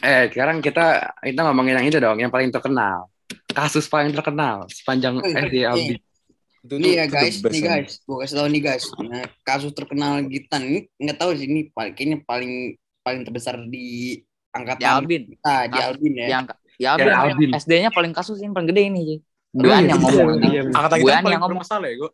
Eh, 0.00 0.24
sekarang 0.28 0.60
kita 0.60 0.86
kita 1.18 1.40
ngomongin 1.42 1.80
yang 1.80 1.86
itu 1.88 1.96
dong, 1.96 2.20
yang 2.20 2.28
paling 2.28 2.52
terkenal. 2.52 3.08
Kasus 3.48 3.88
paling 3.88 4.12
terkenal 4.12 4.68
sepanjang 4.68 5.16
Eh, 5.18 5.32
SD 5.42 5.56
eh. 5.56 5.64
Aldi. 5.64 5.94
Itu 6.60 6.74
Nih 6.76 6.84
tuh- 6.86 6.96
ya 6.96 7.06
guys, 7.06 7.34
nih 7.40 7.62
guys, 7.62 7.92
gue 8.00 8.16
kasih 8.20 8.36
tahu 8.36 8.48
nih 8.48 8.62
guys. 8.62 8.84
Nah, 8.98 9.24
kasus 9.42 9.72
terkenal 9.72 10.20
Gitan 10.24 10.62
ini 10.62 10.78
nggak 10.96 11.18
tahu 11.18 11.30
sih 11.34 11.44
ini 11.44 11.68
paling 11.70 11.92
kayaknya 11.92 12.18
paling 12.22 12.52
paling 13.04 13.22
terbesar 13.22 13.60
di 13.68 14.16
angkatan 14.50 14.80
Ya 14.80 14.96
Albin. 14.96 15.22
kita 15.28 15.54
di 15.68 15.76
Ah, 15.76 15.86
Albin 15.86 16.12
ya. 16.16 16.26
Yang 16.32 16.44
ya 16.48 16.56
Ya, 16.74 16.88
Albin. 16.96 17.12
Albin. 17.14 17.50
SD-nya 17.54 17.90
paling 17.92 18.10
kasus 18.10 18.40
ini 18.40 18.50
paling 18.50 18.66
gede 18.66 18.82
ini, 18.88 19.00
Ji. 19.04 19.16
Oh, 19.54 19.62
Buan 19.62 19.68
iya, 19.68 19.76
yang 19.76 19.86
iya, 19.86 19.94
ngomong. 19.94 20.28
iya, 20.40 20.50
iya. 20.50 20.62
Angkatan 20.66 20.96
Bu 20.96 21.04
kita 21.04 21.14
paling 21.14 21.22
yang 21.28 21.38
ngomong. 21.38 21.52
bermasalah 21.54 21.86
ya 21.86 21.96
gue. 21.96 22.10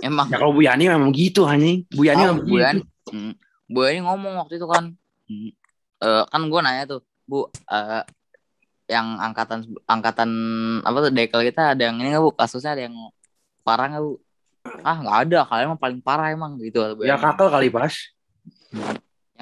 Emang 0.00 0.26
Ya 0.28 0.36
kalau 0.36 0.52
Bu 0.52 0.60
Yani 0.60 0.84
memang 0.86 1.10
gitu 1.10 1.40
anjing. 1.42 1.78
Bu 1.88 2.02
Yani 2.04 2.14
Tahu, 2.14 2.26
memang 2.28 2.40
Bu 2.44 2.56
Yani, 2.56 2.80
gitu. 2.80 3.10
hmm, 3.10 3.32
Bu 3.66 3.78
Yani 3.82 4.00
ngomong 4.02 4.32
waktu 4.38 4.54
itu 4.54 4.66
kan, 4.68 4.84
hmm, 5.24 5.50
eh, 5.98 6.24
kan 6.24 6.40
gue 6.44 6.60
nanya 6.60 6.84
tuh, 6.86 7.00
Bu, 7.24 7.38
eh, 7.48 8.02
yang 8.84 9.16
angkatan 9.16 9.64
angkatan 9.84 10.30
apa 10.78 10.98
tuh 11.00 11.10
dekel 11.10 11.40
kita 11.42 11.72
ada 11.72 11.82
yang 11.82 11.96
ini 11.96 12.12
nggak 12.12 12.20
bu 12.20 12.36
kasusnya 12.36 12.76
ada 12.76 12.84
yang 12.84 12.92
parah 13.62 13.88
nggak 13.88 14.04
bu? 14.04 14.12
Ah 14.84 14.96
nggak 15.00 15.16
ada, 15.24 15.38
kalian 15.42 15.68
mah 15.70 15.80
paling 15.80 15.98
parah 15.98 16.28
emang 16.28 16.60
gitu. 16.60 16.78
Bu 16.94 17.02
Ya 17.02 17.16
kakal 17.16 17.48
kali 17.48 17.66
pas. 17.66 17.96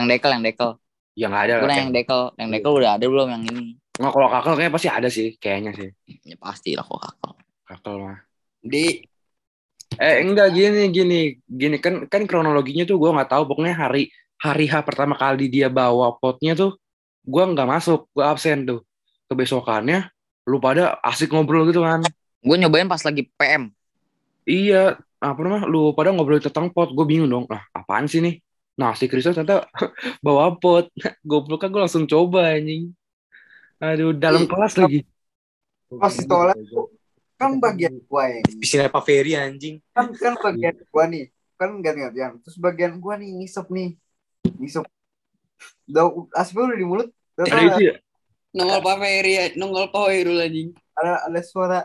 Yang 0.03 0.09
dekel, 0.19 0.31
yang 0.35 0.45
dekel. 0.45 0.71
Ya 1.13 1.27
nggak 1.31 1.43
ada. 1.47 1.55
Lah. 1.63 1.77
yang 1.79 1.93
dekel, 1.95 2.21
yang 2.41 2.51
dekel 2.51 2.73
udah 2.73 2.91
ada 2.99 3.05
belum 3.07 3.29
yang 3.31 3.43
ini? 3.47 3.65
Nggak 4.01 4.13
kalau 4.13 4.29
kakal 4.33 4.53
kayaknya 4.59 4.75
pasti 4.75 4.89
ada 4.89 5.09
sih, 5.13 5.29
kayaknya 5.39 5.71
sih. 5.79 5.89
Ya 6.27 6.37
pasti 6.41 6.75
lah 6.75 6.83
kok 6.83 6.99
kakak. 6.99 7.33
Kakal 7.69 7.95
mah. 8.01 8.19
Di 8.65 9.05
Eh 10.01 10.25
enggak 10.25 10.57
gini 10.57 10.89
gini 10.89 11.21
gini 11.45 11.77
kan 11.77 12.09
kan 12.09 12.25
kronologinya 12.25 12.89
tuh 12.89 12.97
gue 12.97 13.13
nggak 13.13 13.29
tahu 13.29 13.45
pokoknya 13.45 13.77
hari 13.77 14.09
hari 14.41 14.65
H 14.65 14.81
pertama 14.89 15.13
kali 15.21 15.53
dia 15.53 15.69
bawa 15.69 16.17
potnya 16.17 16.57
tuh 16.57 16.81
gue 17.21 17.45
nggak 17.45 17.69
masuk 17.69 18.09
gue 18.17 18.25
absen 18.25 18.65
tuh 18.65 18.81
kebesokannya 19.29 20.09
lu 20.49 20.57
pada 20.59 20.97
asik 21.05 21.37
ngobrol 21.37 21.69
gitu 21.69 21.85
kan 21.85 22.01
Gue 22.41 22.57
nyobain 22.59 22.89
pas 22.89 22.99
lagi 23.05 23.29
PM. 23.37 23.69
iya 24.49 24.97
apa 25.21 25.39
namanya 25.45 25.69
lu 25.71 25.93
pada 25.95 26.11
ngobrol 26.11 26.41
tentang 26.41 26.73
pot 26.73 26.91
gue 26.91 27.05
bingung 27.05 27.29
dong 27.29 27.45
lah 27.47 27.63
apaan 27.71 28.09
sih 28.09 28.19
nih 28.19 28.41
nah 28.83 28.99
si 28.99 29.07
Kristus 29.07 29.39
ternyata 29.39 29.71
bawa 30.27 30.59
pot 30.59 30.91
goblok 31.31 31.63
kan 31.63 31.71
gue 31.71 31.79
langsung 31.79 32.11
coba 32.11 32.59
anjing. 32.59 32.91
Aduh 33.79 34.11
dalam 34.11 34.43
Ih, 34.43 34.51
kelas 34.51 34.75
lagi. 34.75 35.07
Pas 35.87 36.11
ditolak 36.19 36.59
kan 37.39 37.59
bagian 37.59 37.99
gua 38.07 38.31
yang 38.31 38.47
Pisine 38.59 38.87
Pak 38.91 39.03
Ferry 39.03 39.39
anjing. 39.39 39.79
kan 39.95 40.11
kan 40.15 40.35
bagian 40.39 40.75
gua 40.91 41.07
nih. 41.07 41.31
Kan 41.55 41.79
ganti-gantian 41.79 42.43
terus 42.43 42.59
bagian 42.59 42.99
gua 42.99 43.15
nih 43.15 43.31
ngisep 43.39 43.71
nih. 43.71 43.95
Ngisep. 44.59 44.83
Udah 45.87 46.05
asbel 46.35 46.67
udah 46.67 46.79
di 46.79 46.87
mulut. 46.87 47.09
Terus 47.39 47.51
ada 47.51 47.63
itu 47.79 47.83
ya? 47.91 47.95
Nongol 48.53 48.81
Pak 48.85 48.97
Ferry? 49.01 49.33
Ya, 49.33 49.45
nongol 49.55 49.87
Pak 49.89 50.03
Hoirul 50.03 50.43
anjing. 50.43 50.71
ada 50.93 51.25
ada 51.25 51.41
suara 51.41 51.81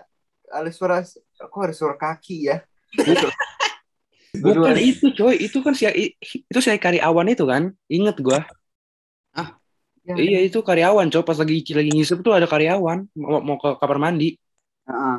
ada 0.52 0.70
suara 0.72 1.00
kok 1.40 1.64
ada 1.64 1.76
suara 1.76 1.96
kaki 1.96 2.52
ya 2.52 2.60
bukan 4.36 4.76
itu 4.80 5.14
coy 5.16 5.36
itu 5.40 5.58
kan 5.64 5.74
si 5.74 5.88
itu 6.24 6.60
saya 6.60 6.76
karyawan 6.82 7.32
itu 7.32 7.48
kan 7.48 7.72
inget 7.88 8.20
gue 8.20 8.40
Ya. 10.08 10.16
Iya 10.16 10.40
itu 10.48 10.64
karyawan 10.64 11.12
coy 11.12 11.20
pas 11.28 11.36
lagi 11.36 11.68
lagi 11.76 11.92
ngisep 11.92 12.24
tuh 12.24 12.32
ada 12.32 12.48
karyawan 12.48 13.12
mau, 13.20 13.44
mau 13.44 13.60
ke 13.60 13.76
kamar 13.76 14.00
mandi. 14.00 14.40
Heeh. 14.88 15.16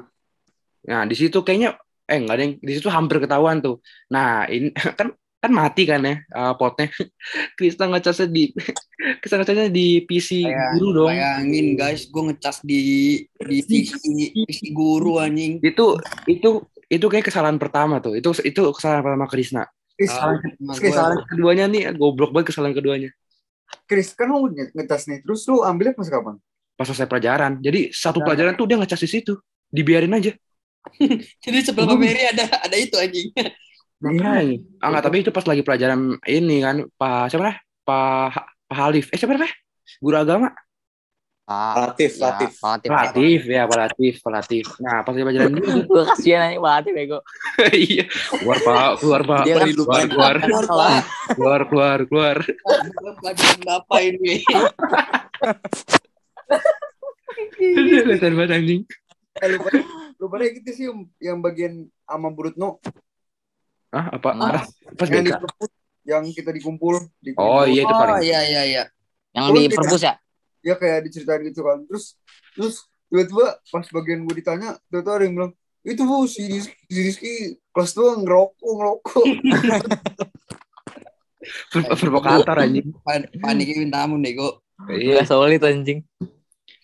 Nah 0.89 1.03
di 1.05 1.13
situ 1.13 1.45
kayaknya 1.45 1.77
eh 2.09 2.17
nggak 2.17 2.37
ada 2.41 2.43
yang 2.49 2.55
di 2.57 2.73
situ 2.73 2.89
hampir 2.89 3.21
ketahuan 3.21 3.61
tuh. 3.61 3.85
Nah 4.09 4.49
ini 4.49 4.73
kan 4.99 5.13
kan 5.39 5.53
mati 5.53 5.85
kan 5.85 6.01
ya 6.09 6.25
uh, 6.33 6.57
potnya. 6.57 6.89
Krista 7.61 7.85
ngecasnya 7.85 8.33
di 8.33 8.49
Krista 9.21 9.37
ngecasnya 9.37 9.69
di 9.69 10.09
PC 10.09 10.49
Kayak- 10.49 10.73
guru 10.81 10.89
dong. 11.05 11.09
Bayangin 11.13 11.67
guys, 11.77 12.09
gue 12.09 12.23
ngecas 12.33 12.57
di 12.65 12.83
di 13.45 13.59
PC, 13.61 13.93
PC 14.49 14.73
guru 14.73 15.21
anjing. 15.21 15.61
Itu 15.61 16.01
itu 16.25 16.65
itu 16.89 17.07
kayak 17.07 17.29
kesalahan 17.29 17.61
pertama 17.61 18.01
tuh. 18.01 18.17
Itu 18.17 18.33
itu 18.41 18.61
kesalahan 18.73 19.05
pertama 19.05 19.29
Krisna. 19.29 19.65
Chris, 19.93 20.09
Kesalahan, 20.09 20.39
gua- 20.57 20.79
kesalahan 20.79 21.19
keduanya 21.27 21.65
nih 21.67 21.83
goblok 21.95 22.31
banget 22.31 22.55
kesalahan 22.55 22.73
keduanya. 22.73 23.11
Chris 23.85 24.15
kan 24.15 24.29
lu 24.29 24.49
nge- 24.49 24.73
ngetas 24.73 25.05
nih 25.05 25.21
terus 25.21 25.45
lu 25.45 25.61
ambilnya 25.61 25.93
pas 25.93 26.09
kapan 26.09 26.37
pas 26.73 26.87
selesai 26.87 27.05
pelajaran. 27.05 27.59
Jadi 27.59 27.91
satu 27.91 28.23
Nah. 28.23 28.27
pelajaran 28.31 28.55
tuh 28.55 28.65
dia 28.65 28.79
ngecas 28.79 29.03
di 29.03 29.11
situ. 29.11 29.35
Dibiarin 29.69 30.15
aja. 30.15 30.33
Jadi 31.45 31.59
sebelah 31.61 31.91
Pak 31.91 31.99
Ferry 31.99 32.23
ada 32.25 32.45
ada 32.65 32.77
itu 32.79 32.95
anjing. 32.97 33.29
Iya. 33.99 34.55
Ah 34.79 34.89
enggak, 34.89 35.03
tapi 35.03 35.17
itu 35.21 35.31
pas 35.35 35.43
lagi 35.43 35.61
pelajaran 35.61 36.01
ini 36.25 36.63
kan 36.63 36.77
Pak 36.95 37.29
siapa 37.29 37.43
namanya? 37.43 37.59
Pak 37.83 38.31
Pak 38.71 38.77
Halif. 38.79 39.07
Eh 39.11 39.19
siapa 39.19 39.35
namanya? 39.35 39.51
Guru 39.99 40.17
agama. 40.17 40.49
Ah, 41.49 41.89
Latif, 41.89 42.21
ya, 42.21 42.29
Latif. 42.29 42.53
Latif. 42.61 42.89
Latif 42.93 43.41
ya, 43.49 43.63
Pak 43.65 43.79
Latif, 43.81 44.15
Pak 44.21 44.33
Latif. 44.37 44.67
Nah, 44.85 45.01
pas 45.01 45.17
lagi 45.17 45.25
pelajaran 45.25 45.49
itu. 45.57 45.65
Gue 45.89 46.03
kasihan 46.05 46.41
aja 46.45 46.61
Pak 46.61 46.73
Latif 46.77 46.93
bego. 46.93 47.19
Iya. 47.89 48.05
Keluar 48.37 48.59
Pak, 48.61 48.89
keluar 49.01 49.21
Pak. 49.25 49.43
Dia 49.49 49.55
kan 49.57 49.69
Keluar, 49.73 50.05
keluar, 50.05 50.37
Kelar. 50.45 51.01
keluar, 51.33 51.61
keluar, 51.65 51.99
keluar. 52.05 52.37
Pelajaran 53.25 53.61
apa 53.65 53.97
ini? 54.05 54.35
Kelihatan 57.57 58.33
banget 58.37 58.51
anjing. 58.53 58.83
Eh, 59.39 59.49
lupa, 59.55 59.69
lupa 60.19 60.35
gitu 60.45 60.71
sih 60.75 60.85
yang, 61.23 61.39
bagian 61.41 61.87
sama 62.03 62.29
Brutno 62.29 62.83
Ah, 63.89 64.21
apa? 64.21 64.29
Ah. 64.37 64.51
Pas, 64.53 64.67
pas 65.01 65.09
yang 65.09 65.25
yang 66.05 66.25
kita 66.29 66.53
dikumpul, 66.53 67.09
dikumpul. 67.25 67.41
Oh 67.41 67.65
iya 67.65 67.89
itu 67.89 67.95
Oh 67.95 68.01
paling. 68.05 68.21
iya 68.21 68.41
iya 68.45 68.63
iya. 68.69 68.85
Yang 69.33 69.45
di 69.55 69.65
perpus 69.73 70.03
ya? 70.05 70.15
Ya 70.61 70.75
kayak 70.75 71.07
diceritain 71.07 71.43
gitu 71.47 71.63
kan 71.63 71.83
terus 71.87 72.19
terus 72.53 72.75
tiba-tiba 73.09 73.59
pas 73.65 73.87
bagian 73.89 74.21
gue 74.23 74.35
ditanya 74.37 74.77
tiba-tiba 74.89 75.13
ada 75.15 75.25
yang 75.25 75.35
bilang 75.35 75.53
itu 75.83 76.03
bu 76.05 76.27
si 76.27 76.43
Rizky, 76.45 76.77
si 76.87 77.01
Rizky 77.01 77.33
kelas 77.71 77.93
dua 77.93 78.19
ngerokok 78.19 78.71
ngerokok 78.77 79.25
Pro- 81.73 81.97
Provokator 81.97 82.57
anjing. 82.61 82.93
Pan- 83.01 83.31
Paniknya 83.41 83.77
minta 83.81 84.05
ampun 84.05 84.21
deh 84.21 84.37
kok. 84.37 84.61
Iya. 84.91 85.25
Solid 85.25 85.63
anjing. 85.65 86.05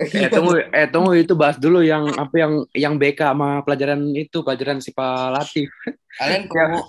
Eh 0.00 0.26
tunggu, 0.26 0.56
eh 0.72 0.88
tunggu 0.88 1.12
itu 1.14 1.34
bahas 1.36 1.60
dulu 1.60 1.84
yang 1.84 2.08
apa 2.16 2.34
yang 2.34 2.52
yang 2.72 2.94
BK 2.96 3.20
sama 3.30 3.60
pelajaran 3.62 4.00
itu 4.10 4.40
pelajaran 4.40 4.80
si 4.80 4.90
Pak 4.90 5.36
Latif. 5.36 5.68
Kalian 6.16 6.42
Ya. 6.46 6.50
kalau 6.50 6.80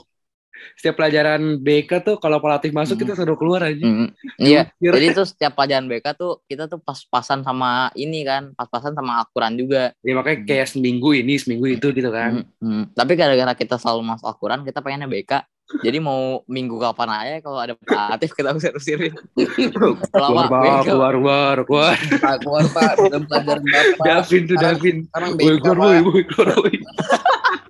Setiap 0.74 0.98
pelajaran 0.98 1.62
BK 1.62 1.92
tuh 2.02 2.16
kalau 2.18 2.42
Pak 2.42 2.50
Latif 2.58 2.72
masuk 2.74 2.98
Hmm. 2.98 3.04
kita 3.06 3.14
suruh 3.14 3.38
keluar 3.38 3.62
aja. 3.62 3.86
Mm, 3.86 4.10
Iya. 4.42 4.62
Jadi 4.82 5.06
tuh 5.14 5.26
setiap 5.30 5.54
pelajaran 5.54 5.86
BK 5.86 6.06
tuh 6.18 6.42
kita 6.50 6.66
tuh 6.66 6.82
pas-pasan 6.82 7.46
sama 7.46 7.94
ini 7.94 8.26
kan, 8.26 8.52
pas-pasan 8.58 8.98
sama 8.98 9.22
Al-Quran 9.22 9.54
juga. 9.56 9.94
Ya 10.02 10.14
makanya 10.18 10.44
kayak 10.44 10.68
seminggu 10.74 11.14
ini, 11.14 11.38
seminggu 11.38 11.70
itu 11.70 11.94
gitu 11.94 12.10
kan. 12.10 12.44
Mm, 12.58 12.66
mm. 12.66 12.84
Tapi 12.98 13.12
gara-gara 13.14 13.54
kita 13.54 13.78
selalu 13.78 14.02
masuk 14.04 14.26
Al-Quran, 14.26 14.66
kita 14.66 14.82
pengennya 14.82 15.06
BK. 15.06 15.34
Jadi 15.66 15.98
mau 15.98 16.46
minggu 16.46 16.78
kapan 16.78 17.10
aja 17.10 17.36
kalau 17.42 17.58
ada 17.58 17.74
Pak 17.74 18.14
Latif 18.14 18.38
kita 18.38 18.54
usir-usirin. 18.54 19.18
Keluar, 19.74 19.98
Lama 20.14 20.44
Pak, 20.46 20.86
keluar, 20.86 21.14
keluar, 21.18 21.58
keluar. 21.66 21.96
Pak 22.22 22.36
keluar 22.46 22.66
Pak 22.70 22.92
dalam 23.10 23.24
pelajaran 23.26 23.64
Bapak. 23.66 24.06
Davin 24.06 24.42
tuh 24.46 24.58
Davin. 24.62 24.98
Sekarang 25.10 25.32
BK 25.34 25.66
keluar 25.66 25.78
boy, 25.82 25.98
boy, 26.06 26.22
keluar 26.30 26.50
boy. 26.54 26.74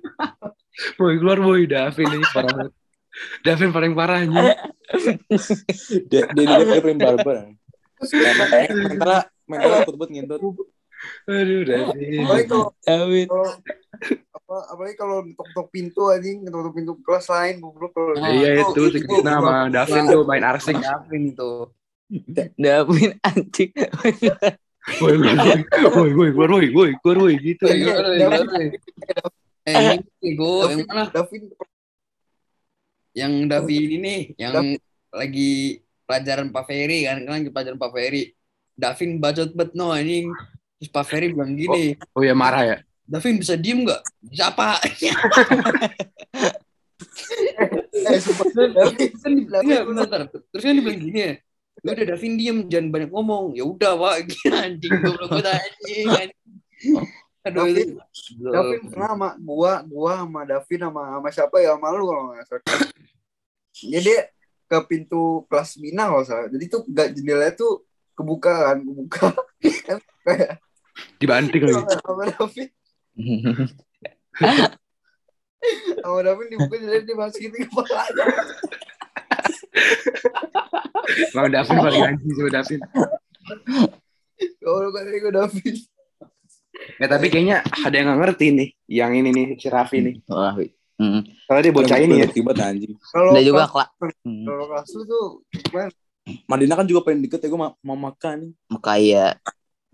boy, 1.00 1.14
keluar 1.16 1.38
boy, 1.40 1.60
Davin 1.64 2.08
ini 2.12 2.26
parah 2.36 2.52
banget. 2.52 2.72
Davin 3.40 3.70
paling 3.72 3.92
parah 3.92 4.22
anjing. 4.22 4.36
Dia 6.10 6.30
dia 6.30 6.44
dia 6.46 6.62
dia 6.62 6.78
paling 6.78 7.00
barbar. 7.00 7.36
Mentalnya 7.98 8.70
mentalnya 9.48 9.76
takut 9.82 9.94
buat 9.96 10.10
ngintut. 10.12 10.40
Aduh, 11.26 11.60
Davin. 11.66 12.22
apalagi 12.22 12.46
kalau 12.48 12.66
kalau 13.26 13.46
apa 14.36 14.56
apalagi 14.70 14.94
kalau 14.94 15.16
tok-tok 15.34 15.66
pintu 15.70 16.06
anjing 16.08 16.46
tok-tok 16.46 16.74
pintu 16.76 16.92
kelas 17.02 17.26
lain 17.28 17.54
goblok 17.58 17.90
kalau 17.92 18.14
Nah, 18.14 18.30
Iya 18.30 18.62
itu- 18.62 18.94
itu 18.94 19.14
sama 19.20 19.66
Davin 19.68 20.02
tuh 20.06 20.22
main 20.22 20.44
arsik. 20.46 20.76
Davin 20.78 21.22
itu. 21.34 21.52
David 22.54 23.10
anjing. 23.26 23.70
Boy, 25.02 25.18
keluar 25.18 26.50
boy, 26.54 26.68
boy, 26.70 26.90
keluar 27.02 27.18
boy, 27.18 27.32
gitu. 27.42 27.66
Davin. 27.66 28.70
Eh? 29.66 29.98
Davin 31.10 31.42
Yang 33.16 33.32
Davin 33.48 33.88
ini, 33.96 34.16
yang 34.36 34.76
lagi 35.08 35.80
pelajaran 36.04 36.52
Pak 36.52 36.68
Ferry 36.68 37.08
kan, 37.08 37.24
kan 37.24 37.32
lagi 37.40 37.48
pelajaran 37.48 37.80
Pak 37.80 37.92
Ferry. 37.96 38.36
Davin 38.76 39.16
bacot 39.16 39.56
bet 39.56 39.72
no 39.72 39.88
anjing. 39.88 40.28
Terus 40.76 40.92
Pak 40.92 41.08
Ferry 41.08 41.32
bilang 41.32 41.56
gini, 41.56 41.96
Oh 42.12 42.20
ya 42.20 42.36
marah 42.36 42.62
ya. 42.62 42.76
Davin 43.08 43.40
bisa 43.40 43.56
diem 43.56 43.88
nggak? 43.88 44.04
Bisa 44.28 44.52
apa? 44.52 44.76
eh 47.96 48.20
Davin 48.76 49.10
kan 49.16 49.32
dibilang, 49.32 49.64
iya. 49.64 49.80
Terus 50.52 50.62
kan 50.62 50.76
dibilang 50.76 51.00
gini 51.00 51.16
ya. 51.16 51.32
Ya 51.80 51.90
udah 51.96 52.06
Davin 52.12 52.36
diem, 52.36 52.68
jangan 52.68 52.92
banyak 52.92 53.10
ngomong. 53.16 53.56
Ya 53.56 53.64
udah 53.64 53.96
pak, 53.96 54.28
anjing 54.60 54.92
goblok 55.00 55.40
banget 55.40 55.56
anjing. 55.56 56.08
anjing. 56.12 56.36
Aduh, 57.46 57.62
Davin, 57.62 57.88
itu. 57.94 58.50
Davin 58.50 58.82
pernah 58.90 59.10
sama 59.14 59.28
gua 59.38 59.72
gua 59.86 60.12
sama 60.26 60.40
Davin 60.42 60.80
sama 60.82 61.02
sama 61.14 61.28
siapa 61.30 61.56
ya? 61.62 61.78
Sama 61.78 61.88
lu 61.94 62.04
kalau 62.10 62.22
nggak 62.34 62.44
salah. 62.50 62.62
Jadi 63.76 64.12
ke 64.66 64.78
pintu 64.90 65.46
kelas 65.46 65.78
Mina 65.78 66.10
kalau 66.10 66.24
salah. 66.26 66.50
Jadi 66.50 66.64
tuh 66.66 66.82
gak 66.90 67.14
jendelanya 67.14 67.54
tuh 67.54 67.86
kebuka 68.18 68.74
kan 68.74 68.78
kebuka. 68.82 69.26
Kayak 70.26 70.58
Dibanting 71.22 71.62
lagi. 71.70 71.82
sama 72.02 72.22
Davin. 72.34 72.68
Sama 76.02 76.20
Davin 76.22 76.46
dibuka 76.52 76.76
jadi 76.78 77.02
dia 77.02 77.16
masukin 77.18 77.50
kepalanya 77.50 78.24
Bang 81.34 81.48
Davin 81.50 81.76
paling 81.80 82.02
anjing 82.06 82.32
sama 82.36 82.50
Davin. 82.54 82.80
kalau 84.62 84.90
kata 84.92 85.10
gue 85.10 85.32
Davin 85.32 85.76
Ya 86.96 87.06
tapi 87.10 87.26
kayaknya 87.28 87.60
ada 87.64 87.94
yang 87.94 88.06
nggak 88.12 88.20
ngerti 88.24 88.46
nih, 88.52 88.68
yang 88.88 89.12
ini 89.12 89.28
nih 89.32 89.46
si 89.60 89.68
Raffi 89.68 89.98
nih. 90.00 90.14
Wah, 90.30 90.56
mm. 90.56 91.20
Soalnya 91.44 91.62
dia 91.68 91.74
bocah 91.74 91.98
ini 92.00 92.14
ya. 92.24 92.26
Tiba 92.30 92.52
anjing. 92.56 92.94
kalau 93.12 93.36
juga 93.40 93.64
kelas- 93.68 93.92
kalau 94.24 94.64
kelas 94.72 94.88
lu 94.96 95.02
tuh 95.04 95.26
gimana? 95.52 95.90
Madinah 96.50 96.76
kan 96.82 96.86
juga 96.90 97.00
paling 97.06 97.22
deket 97.22 97.46
ya 97.46 97.48
gue 97.52 97.60
mau 97.60 97.98
makan 97.98 98.34
nih. 98.42 98.52
Kayak 98.82 99.32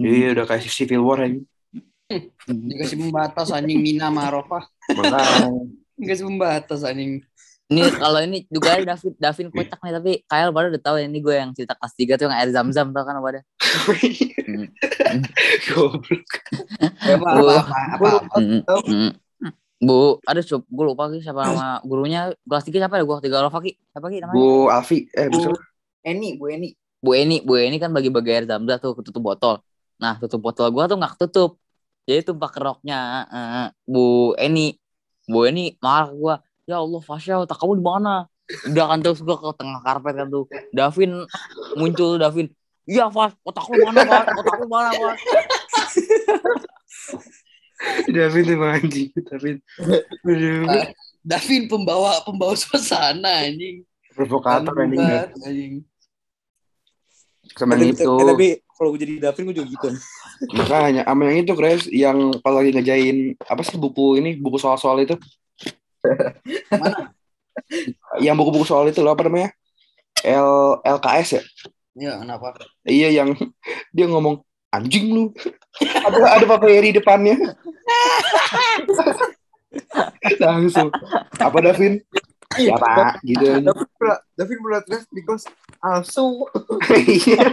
Iya 0.02 0.34
udah 0.34 0.44
kayak 0.48 0.66
civil 0.66 1.02
war 1.04 1.20
aja. 1.22 1.38
Dikasih 2.48 2.96
pembatas 2.98 3.48
anjing 3.54 3.78
Mina 3.78 4.10
sama 4.10 4.26
Arafah. 4.26 4.64
Makanya. 4.90 5.48
Dikasih 5.94 6.24
pembatas 6.26 6.80
anjing. 6.82 7.22
Ini 7.70 7.82
kalau 7.96 8.20
ini 8.20 8.44
juga 8.50 8.76
ada 8.76 8.96
David, 8.96 9.14
Davin 9.16 9.48
kocak 9.48 9.80
nih 9.80 9.92
tapi 9.96 10.12
Kyle 10.26 10.52
baru 10.52 10.68
udah 10.74 10.82
tahu 10.82 10.96
ya, 11.00 11.06
ini 11.08 11.18
gue 11.22 11.34
yang 11.36 11.50
cerita 11.56 11.74
kelas 11.78 11.94
3 11.96 12.20
tuh 12.20 12.24
yang 12.28 12.36
air 12.36 12.50
zam-zam 12.52 12.92
tau 12.92 13.04
kan 13.06 13.16
apa 13.16 13.28
ada. 13.32 13.40
Goblok. 15.72 16.28
Ya, 17.06 17.16
apa. 17.16 18.28
Bu, 19.82 20.22
ada 20.22 20.38
coba 20.46 20.62
gue 20.62 20.84
lupa 20.84 21.04
sih 21.10 21.20
siapa 21.24 21.42
nama 21.42 21.82
gurunya 21.82 22.30
kelas 22.44 22.64
3 22.68 22.86
siapa 22.86 23.00
ya 23.00 23.04
gue 23.08 23.16
tiga 23.24 23.42
Alfa 23.42 23.58
Ki. 23.64 23.72
Siapa 23.90 24.06
Ki 24.12 24.20
namanya? 24.20 24.36
Bu 24.36 24.68
Alfi, 24.68 25.08
eh 25.10 25.26
Bu? 25.32 25.56
Eni 26.04 26.36
Bu 26.36 26.52
Eni 26.52 26.68
Bu 27.02 27.18
Eni, 27.18 27.42
Bu 27.42 27.58
Eni 27.58 27.82
kan 27.82 27.90
bagi-bagi 27.90 28.30
air 28.30 28.44
zam-zam 28.46 28.78
tuh 28.78 28.94
ketutup 28.94 29.32
botol. 29.32 29.58
Nah, 29.98 30.22
tutup 30.22 30.38
botol 30.38 30.70
gua 30.70 30.86
tuh 30.86 31.00
nggak 31.00 31.18
ketutup. 31.18 31.58
Jadi 32.06 32.30
tumpah 32.30 32.50
ke 32.52 32.62
roknya 32.62 33.26
Bu 33.82 34.38
Eni. 34.38 34.78
Bu 35.26 35.50
Eni 35.50 35.74
marah 35.82 36.14
gua. 36.14 36.38
Ya 36.62 36.78
Allah, 36.78 37.02
Fasya, 37.02 37.42
otak 37.42 37.58
kamu 37.58 37.82
di 37.82 37.84
mana? 37.84 38.30
Udah 38.70 38.84
kan 38.94 38.98
terus 39.02 39.18
gua 39.22 39.38
ke 39.38 39.50
tengah 39.58 39.80
karpet 39.82 40.14
kan 40.14 40.26
tuh. 40.30 40.46
Davin 40.70 41.26
muncul 41.74 42.22
Davin. 42.22 42.46
Iya, 42.86 43.10
Fas, 43.10 43.34
otak 43.42 43.66
lu 43.70 43.82
mana, 43.82 44.02
Fas? 44.06 44.26
Otak 44.30 44.54
lu 44.62 44.66
mana, 44.70 44.90
Fas? 44.94 45.14
Davin 48.06 48.42
tuh 48.46 48.54
emang 48.54 48.72
anjing. 48.78 49.10
Davin. 49.26 49.56
Aduh. 50.22 50.86
Davin 51.22 51.62
pembawa 51.66 52.22
pembawa 52.22 52.54
suasana 52.54 53.46
anjing. 53.46 53.82
Provokator 54.14 54.74
anjing. 54.86 55.02
Anjing. 55.42 55.74
Sama 57.58 57.74
yang 57.74 57.90
itu. 57.90 58.06
eh, 58.06 58.26
tapi 58.26 58.48
kalau 58.78 58.88
gue 58.94 59.00
jadi 59.02 59.14
Davin 59.18 59.50
gue 59.50 59.56
juga 59.58 59.68
gitu. 59.70 59.88
Makanya 60.54 61.02
sama 61.06 61.22
yang 61.26 61.42
itu 61.42 61.54
Grace 61.58 61.86
yang 61.90 62.34
kalau 62.42 62.62
lagi 62.62 62.70
ngejain 62.74 63.34
apa 63.46 63.62
sih 63.66 63.78
buku 63.78 64.22
ini 64.22 64.38
buku 64.38 64.58
soal-soal 64.62 65.02
itu 65.02 65.18
Mana? 66.70 67.14
yang 68.18 68.34
buku-buku 68.34 68.66
soal 68.66 68.88
itu 68.88 69.00
loh 69.04 69.14
apa 69.14 69.28
namanya? 69.28 69.52
L 70.22 70.80
LKS 70.82 71.28
ya? 71.38 71.42
Ya, 71.92 72.12
kenapa? 72.16 72.56
iya 72.88 73.12
yang 73.12 73.36
dia 73.96 74.06
ngomong 74.08 74.40
anjing 74.72 75.12
lu. 75.12 75.24
Ada 75.80 76.40
ada 76.40 76.44
Pak 76.48 76.58
Ferry 76.64 76.90
depannya. 76.96 77.36
Langsung. 80.40 80.88
Apa 81.36 81.58
Davin? 81.60 82.00
Ya 82.60 82.76
Pak 82.76 83.20
gitu. 83.24 83.44
Davin 83.64 83.88
pernah 83.96 84.18
Davin 84.36 84.58
pernah 84.60 84.80
kelas 84.84 85.44
asu 85.80 86.48
Iya. 86.92 87.48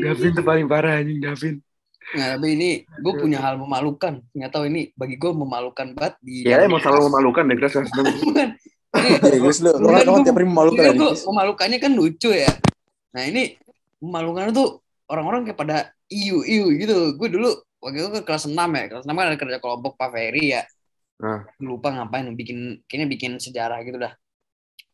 Davin 0.00 0.30
tuh 0.32 0.44
paling 0.44 0.66
parah 0.68 1.00
anjing 1.00 1.20
Davin 1.20 1.64
Nah, 2.12 2.36
tapi 2.36 2.48
ini 2.52 2.70
gue 2.84 3.12
punya 3.16 3.40
hal 3.40 3.56
memalukan. 3.56 4.20
Nggak 4.36 4.50
tahu 4.52 4.64
ini 4.68 4.92
bagi 4.92 5.16
gue 5.16 5.32
memalukan 5.32 5.96
banget 5.96 6.14
di. 6.20 6.44
ya 6.44 6.60
emang 6.60 6.84
selalu 6.84 7.08
memalukan 7.08 7.42
deh 7.48 7.56
Bukan. 7.64 8.48
Ini, 8.94 9.10
Ya 9.34 9.38
guys 9.42 9.58
lu, 9.58 9.74
lu 9.74 9.90
kan 9.90 10.22
tiap 10.22 10.36
hari 10.38 10.46
memalukan 10.46 10.84
ya. 10.84 10.92
guys. 10.94 11.24
memalukannya 11.26 11.78
kan 11.80 11.92
lucu 11.96 12.30
ya. 12.30 12.52
Nah 13.16 13.22
ini 13.26 13.56
memalukan 14.04 14.52
tuh 14.52 14.84
orang-orang 15.08 15.48
kayak 15.48 15.58
pada 15.58 15.76
iu 16.12 16.44
iu 16.44 16.68
gitu 16.76 17.16
gue 17.16 17.28
dulu 17.32 17.50
waktu 17.80 18.00
itu 18.00 18.08
ke 18.16 18.20
kelas 18.24 18.48
6 18.48 18.56
ya 18.56 18.84
kelas 18.92 19.04
6 19.04 19.12
kan 19.12 19.26
ada 19.32 19.38
kerja 19.40 19.58
kelompok 19.60 19.96
Pak 19.96 20.10
Ferry 20.12 20.56
ya 20.56 20.64
Nah. 21.14 21.46
Gue 21.46 21.78
lupa 21.78 21.94
ngapain 21.94 22.26
bikin 22.34 22.82
kayaknya 22.90 23.06
bikin 23.06 23.32
sejarah 23.38 23.78
gitu 23.86 24.02
dah 24.02 24.12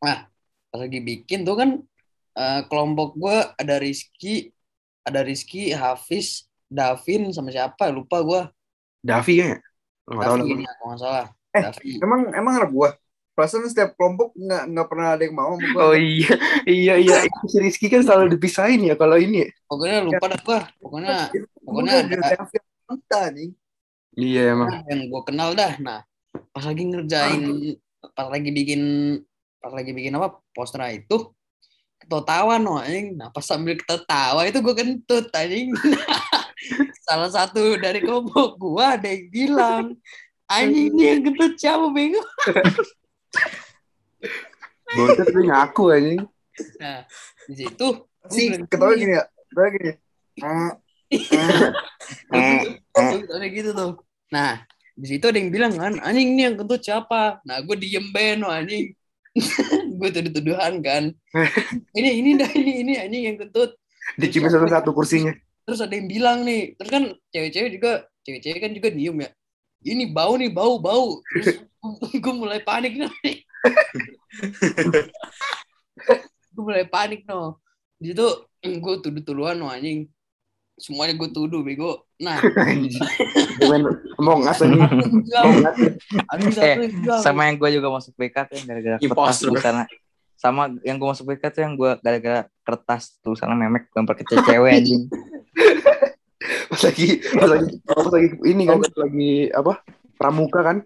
nah 0.04 0.28
pas 0.68 0.78
lagi 0.84 1.00
bikin 1.00 1.48
tuh 1.48 1.56
kan 1.56 1.70
eh, 2.36 2.60
kelompok 2.68 3.16
gue 3.16 3.36
ada 3.56 3.80
Rizky 3.80 4.52
ada 5.00 5.24
Rizky 5.24 5.72
Hafiz 5.72 6.44
Davin 6.70 7.34
sama 7.34 7.50
siapa 7.50 7.90
lupa 7.90 8.22
gue 8.22 8.40
Davi 9.02 9.34
ya? 9.42 9.58
Nggak 10.06 10.24
tahu 10.24 10.36
Davi 10.38 10.50
ini 10.54 10.64
kalau 10.64 10.86
nggak 10.94 11.00
salah 11.02 11.26
Eh, 11.50 11.62
Davi 11.66 11.98
Emang 11.98 12.20
emang 12.30 12.62
anak 12.62 12.70
gua. 12.70 12.90
Perasaan 13.34 13.66
setiap 13.66 13.96
kelompok 13.98 14.36
nggak 14.38 14.62
nggak 14.70 14.86
pernah 14.86 15.08
ada 15.16 15.22
yang 15.26 15.34
mau 15.34 15.54
gua. 15.58 15.90
Oh 15.90 15.96
iya, 15.96 16.30
iya 16.62 16.94
iya. 17.00 17.16
Itu 17.26 17.46
si 17.50 17.58
Rizky 17.58 17.86
kan 17.90 18.06
selalu 18.06 18.38
dipisahin 18.38 18.86
ya 18.86 18.94
kalau 18.94 19.18
ini. 19.18 19.50
pokoknya 19.66 19.98
lupa 20.02 20.24
dah 20.30 20.40
gue 20.42 20.58
pokoknya 20.82 21.16
pokoknya 21.62 21.94
gua 22.06 22.22
ada-. 22.22 23.50
Iya 24.18 24.42
emang. 24.58 24.68
yang 24.90 25.06
gue 25.06 25.22
kenal 25.22 25.54
dah 25.54 25.78
nah 25.78 26.02
pas 26.50 26.66
lagi 26.66 26.82
ngerjain 26.82 27.78
pas 28.14 28.26
lagi 28.26 28.50
bikin 28.50 28.82
pas 29.62 29.70
lagi 29.70 29.94
bikin 29.94 30.18
apa 30.18 30.42
poster 30.50 30.82
itu 30.90 31.30
ketawa 32.10 32.58
no 32.58 32.82
anjing 32.82 33.14
nah 33.14 33.30
pas 33.30 33.46
sambil 33.46 33.78
ketawa 33.78 34.42
itu 34.50 34.58
gue 34.58 34.74
kentut 34.74 35.30
anjing 35.30 35.70
salah 37.06 37.30
satu 37.32 37.76
dari 37.80 38.00
kelompok 38.04 38.56
gue 38.60 38.84
ada 38.84 39.08
yang 39.08 39.24
bilang 39.32 39.84
anjing 40.46 40.92
ini 40.92 41.02
yang 41.02 41.20
kentut 41.24 41.52
siapa 41.56 41.86
bego 41.90 42.20
Bocah 44.90 45.22
tuh 45.22 45.42
ngaku 45.46 45.84
anjing. 45.94 46.20
nah 46.82 47.06
di 47.46 47.54
situ 47.54 47.88
Si 48.28 48.52
ketawa 48.68 48.92
"Iya." 48.92 49.00
gini 49.00 49.12
ya. 49.16 49.24
Ketawa 49.48 49.68
gini. 49.72 49.92
Ah, 52.30 52.62
Ada 53.34 53.46
gitu 53.50 53.70
tuh. 53.74 53.98
Nah, 54.30 54.62
di 54.94 55.06
situ 55.10 55.26
ada 55.26 55.42
yang 55.42 55.50
bilang 55.50 55.74
kan, 55.74 55.98
anjing 56.06 56.38
ini 56.38 56.46
yang 56.46 56.54
kentut 56.54 56.78
siapa? 56.86 57.42
Nah, 57.42 57.58
gue 57.66 57.74
diem 57.74 58.06
ben, 58.14 58.46
wah, 58.46 58.62
anjing. 58.62 58.94
gue 59.98 60.08
tuduh-tuduhan 60.14 60.78
kan. 60.86 61.10
Ini 61.98 62.10
ini 62.22 62.30
dah 62.38 62.50
ini 62.54 62.72
ini 62.86 62.92
anjing 62.94 63.22
yang 63.26 63.36
kentut. 63.42 63.74
Dicium 64.14 64.46
satu-satu 64.46 64.94
kursinya. 64.94 65.34
Terus 65.70 65.86
ada 65.86 65.94
yang 65.94 66.10
bilang 66.10 66.42
nih, 66.42 66.74
terus 66.74 66.90
kan 66.90 67.14
cewek-cewek 67.30 67.70
juga, 67.78 67.92
cewek-cewek 68.26 68.58
kan 68.58 68.74
juga 68.74 68.90
diem 68.90 69.14
ya. 69.22 69.30
Ini 69.86 70.10
bau 70.10 70.34
nih, 70.34 70.50
bau, 70.50 70.82
bau. 70.82 71.22
Terus 71.30 71.62
gue 72.18 72.34
mulai 72.34 72.58
panik 72.58 72.98
nih. 72.98 73.46
gue 76.50 76.62
mulai 76.66 76.82
panik 76.90 77.22
no. 77.30 77.62
Di 78.02 78.10
situ 78.10 78.26
gue 78.66 78.94
tuduh-tuduhan 78.98 79.62
no 79.62 79.70
anjing. 79.70 80.10
Semuanya 80.74 81.14
gue 81.14 81.30
tuduh 81.30 81.62
bego. 81.62 82.02
Nah, 82.18 82.42
ada 86.26 86.42
satu 86.50 86.66
Eh, 86.66 86.90
sama 87.22 87.46
yang 87.46 87.62
gue 87.62 87.78
juga 87.78 87.94
masuk 87.94 88.18
BK 88.18 88.36
tuh 88.50 88.54
yang 88.58 88.66
gara-gara 88.66 88.96
kertas 88.98 89.38
tulisannya 89.38 89.86
sama 90.40 90.72
yang 90.80 90.96
gue 90.96 91.04
masuk 91.04 91.28
BK 91.28 91.52
tuh 91.52 91.60
yang 91.68 91.76
gue 91.76 91.90
gara-gara 92.00 92.48
kertas 92.64 93.20
tulisannya 93.20 93.60
memek 93.60 93.92
gambar 93.92 94.16
kecil 94.24 94.40
cewek 94.40 94.72
anjing 94.72 95.04
Pas 96.70 96.80
lagi, 96.88 97.20
pas 97.36 97.48
lagi, 97.52 97.74
pas 97.84 98.06
lagi 98.08 98.28
ini 98.48 98.64
kan, 98.64 98.80
pas 98.80 98.96
lagi 99.04 99.32
apa? 99.52 99.72
Pramuka 100.16 100.60
kan? 100.64 100.76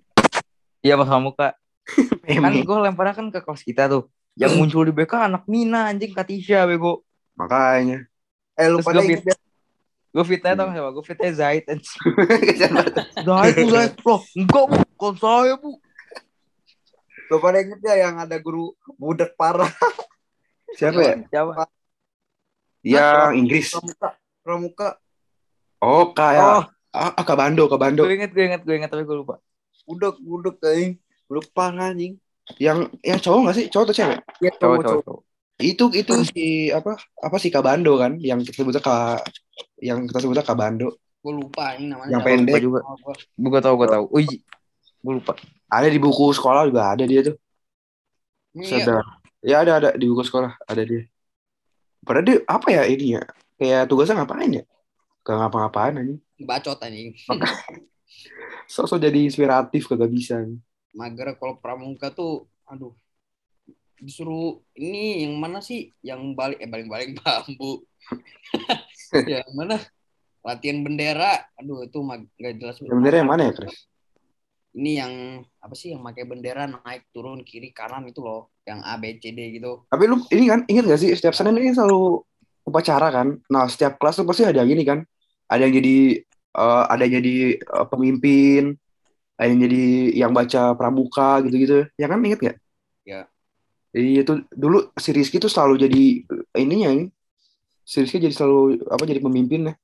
iya 0.85 1.00
pas 1.00 1.09
muka 1.16 1.57
kan 2.44 2.53
gue 2.53 2.77
lemparnya 2.85 3.16
kan 3.16 3.27
ke 3.33 3.40
kelas 3.40 3.64
kita 3.64 3.88
tuh 3.88 4.05
yang 4.37 4.53
muncul 4.61 4.85
di 4.85 4.92
BK 4.92 5.33
anak 5.33 5.48
Mina 5.48 5.88
anjing 5.88 6.12
Katisha 6.12 6.68
bego 6.68 7.00
Makanya. 7.35 8.05
eh 8.55 8.68
lu 8.68 8.85
pada 8.85 9.00
ingat 9.00 9.24
ya? 9.24 9.37
gue 10.14 10.24
fitnya 10.29 10.53
tau 10.55 10.68
siapa 10.70 10.90
gue 10.92 11.05
fitnya 11.09 11.31
Zaid. 11.33 11.64
Zaid 13.27 13.55
tuh 13.57 13.68
Zaid 13.72 13.92
loh 14.05 14.20
enggak 14.37 14.64
bu 14.68 14.77
kon 15.00 15.14
saya 15.16 15.57
bu 15.57 15.72
Lu 17.33 17.40
pada 17.40 17.64
inget 17.64 17.81
ya 17.81 18.05
yang 18.05 18.20
ada 18.20 18.37
guru 18.37 18.77
budak 19.00 19.33
parah 19.40 19.72
Siapa 20.77 21.00
ya? 21.00 21.14
siapa 21.33 21.64
Yang 22.85 23.31
Inggris. 23.40 23.68
Pramuka 24.44 25.00
Oh, 25.85 26.12
kayak 26.16 26.40
oh 26.40 26.64
ah, 26.94 27.12
ah, 27.12 27.24
Kabando, 27.26 27.66
Kabando. 27.68 28.07
gue 28.07 28.14
inget 28.16 28.30
gue 28.33 28.44
inget 28.46 28.62
gue 28.64 28.76
inget 28.76 28.88
tapi 28.88 29.04
gue 29.04 29.16
lupa 29.16 29.37
budak 29.85 30.16
budak 30.20 30.57
anjing 30.64 30.96
lupa 31.28 31.72
anjing 31.72 32.16
Yang 32.61 32.92
yang 33.00 33.18
cowok 33.20 33.40
nggak 33.40 33.57
sih? 33.57 33.66
Cowok 33.72 33.85
atau 33.88 33.96
cewek? 33.96 34.18
ya 34.44 34.52
cowok 34.61 34.76
cowok 34.85 35.02
cowok 35.09 35.22
Itu 35.64 35.85
itu 35.96 36.12
si 36.28 36.68
apa? 36.68 36.98
Apa 37.20 37.37
si 37.40 37.48
Kabando 37.48 37.96
kan? 37.96 38.20
Yang 38.20 38.52
kita 38.52 38.64
sebutnya 38.64 38.83
ka 38.85 39.16
yang 39.80 40.04
kita 40.04 40.18
sebutnya 40.20 40.44
Kabando. 40.44 40.92
gue 41.24 41.33
lupa 41.33 41.72
ini 41.80 41.88
namanya. 41.88 42.11
Yang 42.12 42.22
pendek. 42.28 42.61
juga 42.61 42.80
gue 43.40 43.61
tau 43.64 43.74
gue 43.80 43.88
tau 43.88 44.04
Uji 44.12 44.37
gue 45.04 45.12
lupa 45.20 45.33
Ada 45.72 45.88
di 45.88 45.96
buku 45.96 46.37
sekolah 46.37 46.68
juga 46.68 46.92
ada 46.92 47.04
dia 47.09 47.20
tuh. 47.24 47.37
Sadar. 48.61 49.04
Ya 49.40 49.61
ada 49.64 49.72
ada 49.80 49.88
di 49.96 50.04
buku 50.04 50.20
sekolah 50.24 50.52
ada 50.68 50.83
dia. 50.85 51.09
Padahal 52.04 52.24
dia 52.28 52.37
apa 52.44 52.66
ya 52.68 52.83
ini 52.85 53.16
ya? 53.16 53.24
Kayak 53.55 53.87
tugasnya 53.87 54.23
ngapain 54.23 54.51
ya? 54.51 54.64
Gak 55.25 55.37
ngapa-ngapain 55.40 55.95
aja. 55.97 56.14
bacot 56.45 56.79
anjing. 56.85 57.17
Sosok 58.69 59.01
jadi 59.01 59.25
inspiratif 59.25 59.88
kagak 59.88 60.12
bisa. 60.12 60.45
Mager 60.93 61.33
kalau 61.40 61.57
pramuka 61.59 62.12
tuh, 62.12 62.45
aduh. 62.69 62.93
Disuruh 63.97 64.61
ini 64.77 65.25
yang 65.25 65.40
mana 65.40 65.64
sih? 65.64 65.88
Yang 66.05 66.37
balik 66.37 66.59
eh 66.61 66.69
baling-baling 66.69 67.17
bambu. 67.19 67.87
yang 69.33 69.49
mana? 69.57 69.81
Latihan 70.45 70.85
bendera. 70.85 71.49
Aduh 71.57 71.88
itu 71.88 71.97
nggak 71.97 72.55
jelas. 72.61 72.77
Sebenarnya 72.83 73.25
yang 73.25 73.31
mana 73.31 73.43
ya, 73.49 73.53
Chris? 73.57 73.88
Ini 74.75 74.93
yang 74.99 75.12
apa 75.62 75.75
sih 75.79 75.95
yang 75.95 76.03
pakai 76.03 76.27
bendera 76.27 76.67
naik 76.67 77.07
turun 77.14 77.47
kiri 77.47 77.71
kanan 77.71 78.11
itu 78.11 78.19
loh, 78.19 78.51
yang 78.67 78.83
A 78.83 78.99
B 78.99 79.23
C 79.23 79.31
D 79.31 79.55
gitu. 79.57 79.87
Tapi 79.87 80.05
lu 80.11 80.19
ini 80.35 80.51
kan 80.51 80.67
inget 80.67 80.85
gak 80.90 80.99
sih 80.99 81.14
setiap 81.14 81.31
Senin 81.31 81.62
ini 81.62 81.71
selalu 81.71 82.27
upacara 82.64 83.09
kan? 83.12 83.29
Nah 83.53 83.64
setiap 83.68 84.00
kelas 84.00 84.18
tuh 84.18 84.27
pasti 84.29 84.42
ada 84.48 84.64
yang 84.64 84.70
gini 84.72 84.85
kan? 84.85 84.98
Ada 85.48 85.68
yang 85.68 85.74
jadi 85.79 85.96
eh, 86.57 86.85
ada 86.90 87.03
yang 87.05 87.14
jadi 87.20 87.35
eh, 87.61 87.87
pemimpin, 87.92 88.62
ada 89.38 89.46
yang 89.50 89.61
jadi 89.68 89.85
yang 90.27 90.33
baca 90.33 90.72
pramuka 90.79 91.44
gitu-gitu. 91.44 91.87
Ya 92.00 92.07
kan 92.11 92.18
inget 92.24 92.40
gak? 92.40 92.57
Ya. 93.05 93.29
Iya 93.94 94.27
itu 94.27 94.42
dulu 94.50 94.90
si 94.98 95.14
Rizky 95.14 95.38
tuh 95.38 95.53
selalu 95.53 95.87
jadi 95.87 96.03
eh, 96.57 96.62
ininya 96.64 96.88
ini. 96.90 97.05
Si 97.85 98.00
Rizky 98.03 98.18
jadi 98.18 98.35
selalu 98.35 98.83
apa 98.90 99.05
jadi 99.07 99.20
pemimpinnya. 99.22 99.77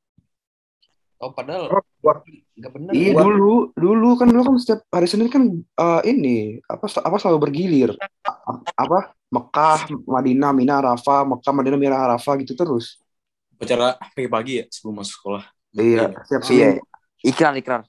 Oh 1.20 1.30
padahal 1.37 1.68
nggak 2.00 2.72
bener. 2.72 2.92
Iya 2.96 3.12
ya. 3.12 3.20
dulu, 3.20 3.76
dulu 3.76 4.09
kan 4.16 4.24
dulu 4.24 4.40
kan 4.40 4.54
setiap 4.56 4.80
hari 4.88 5.04
Senin 5.04 5.28
kan 5.28 5.44
eh, 5.52 6.02
ini 6.09 6.56
apa 6.64 6.88
apa 6.88 7.16
selalu 7.20 7.38
bergilir 7.44 7.92
A- 8.24 8.64
apa 8.74 9.12
Mekah, 9.28 9.87
Madinah, 10.09 10.50
Mina, 10.50 10.80
Arafah, 10.80 11.22
Mekah, 11.22 11.52
Madinah, 11.54 11.78
Mina, 11.78 11.96
Arafah 12.00 12.35
gitu 12.40 12.56
terus. 12.56 12.98
Bicara 13.54 13.94
pagi-pagi 14.16 14.52
ya 14.59 14.64
sebelum 14.72 15.04
masuk 15.04 15.14
sekolah. 15.20 15.44
Iya, 15.70 16.11
setiap 16.26 16.42
Ah. 16.42 16.46
Senin. 16.48 16.59
iya 16.59 16.70
ikrar 17.22 17.54
ikrar 17.54 17.83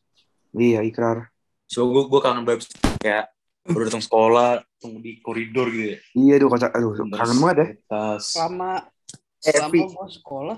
Iya, 0.51 0.79
ikrar. 0.83 1.31
So 1.65 1.87
gue 1.87 2.03
gue 2.11 2.19
kangen 2.19 2.43
vibes 2.43 2.67
kayak 2.99 3.31
udah 3.63 3.85
datang 3.87 4.03
sekolah, 4.03 4.59
tunggu 4.77 4.99
di 4.99 5.23
koridor 5.23 5.71
gitu 5.71 5.95
ya. 5.95 5.99
Iya, 6.13 6.33
aduh 6.35 6.49
kocak, 6.51 6.71
aduh 6.75 6.91
kangen 7.15 7.37
banget 7.39 7.57
ya. 7.57 7.67
Tas 7.87 8.35
Selama 8.35 8.91
selama 9.39 9.81
gua 9.87 10.07
sekolah, 10.11 10.57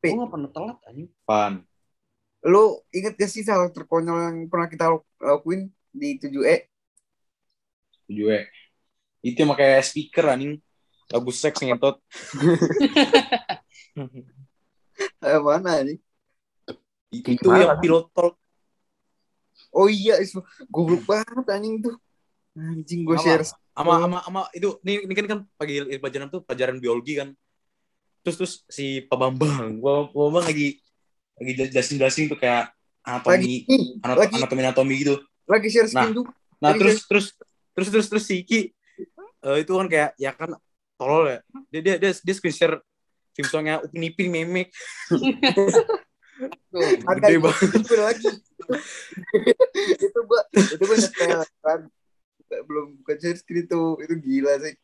gua 0.00 0.14
nggak 0.16 0.30
pernah 0.32 0.50
telat 0.50 0.76
anjing. 0.88 1.08
pan. 1.22 1.52
Lu 2.44 2.80
inget 2.92 3.14
gak 3.16 3.30
sih 3.32 3.42
hal 3.48 3.72
terkonyol 3.72 4.18
yang 4.28 4.36
pernah 4.52 4.68
kita 4.68 4.84
lakuin 5.20 5.72
di 5.94 6.20
7E 6.20 6.56
Tujuh 8.04 8.28
E. 8.36 8.40
Itu 9.24 9.44
yang 9.44 9.50
pakai 9.56 9.80
speaker 9.80 10.24
anjing. 10.28 10.60
Lagu 11.12 11.30
seks 11.32 11.60
ngentot. 11.64 11.96
eh, 15.24 15.38
mana 15.46 15.82
nih 15.86 15.98
Itu 17.14 17.46
Gimana? 17.46 17.64
yang 17.64 17.80
pilot 17.80 18.04
talk. 18.12 18.34
oh 19.74 19.88
iya 19.90 20.14
itu 20.22 20.38
goblok 20.70 21.02
banget 21.10 21.46
anjing 21.54 21.74
tuh 21.84 21.94
anjing 22.54 23.00
gue 23.06 23.18
share 23.18 23.42
Sama 23.74 23.98
sama 23.98 24.18
sama 24.22 24.40
itu 24.54 24.68
ini, 24.86 24.92
ini 25.02 25.14
kan 25.18 25.26
kan 25.26 25.38
pagi 25.58 25.82
pelajaran 25.98 26.28
tuh 26.30 26.40
pelajaran 26.46 26.78
biologi 26.78 27.18
kan. 27.18 27.34
Terus 28.22 28.36
terus 28.38 28.54
si 28.70 29.02
Pak 29.02 29.18
Bambang, 29.18 29.82
gua 29.82 30.06
Pak 30.06 30.14
Bambang 30.14 30.46
lagi 30.46 30.78
lagi 31.34 31.52
jelasin 31.70 31.96
jelasin 31.98 32.24
tuh 32.30 32.38
kayak 32.38 32.70
lagi 32.70 33.10
anatomi 33.10 33.42
nih, 33.42 33.60
anat- 34.00 34.18
lagi 34.22 34.34
anatomi 34.38 34.60
anatomi 34.62 34.94
gitu. 35.02 35.14
lagi 35.44 35.68
share 35.68 35.88
screen 35.90 36.14
tuh 36.14 36.26
Nah 36.64 36.72
terus 36.80 37.04
terus 37.04 37.26
terus 37.76 37.88
terus 37.92 38.06
terus 38.08 38.24
si 38.24 38.40
Iki 38.40 38.60
eh, 39.44 39.56
itu 39.60 39.72
kan 39.76 39.86
kayak 39.90 40.10
ya 40.16 40.32
kan 40.32 40.56
tolol 40.96 41.28
ya. 41.28 41.38
Dia 41.68 41.80
dia 41.84 41.94
dia, 42.00 42.10
dia 42.16 42.34
screen 42.34 42.54
share 42.56 42.76
film 43.34 43.48
songnya 43.50 43.82
Upin 43.82 44.06
Ipin 44.06 44.30
memek. 44.30 44.72
Tuh, 46.70 46.88
gede 47.18 47.36
itu, 47.36 47.42
banget. 47.42 47.68
itu 47.84 47.94
lagi. 47.98 48.30
Itu 50.00 50.18
gua 50.24 50.40
itu 50.54 50.82
gua 50.86 50.96
nyetel 50.96 51.40
kan. 51.60 51.80
Belum 52.64 52.86
bukan 53.02 53.16
share 53.20 53.38
screen 53.38 53.66
tuh. 53.68 54.00
Itu 54.00 54.14
gila 54.16 54.56
sih 54.62 54.74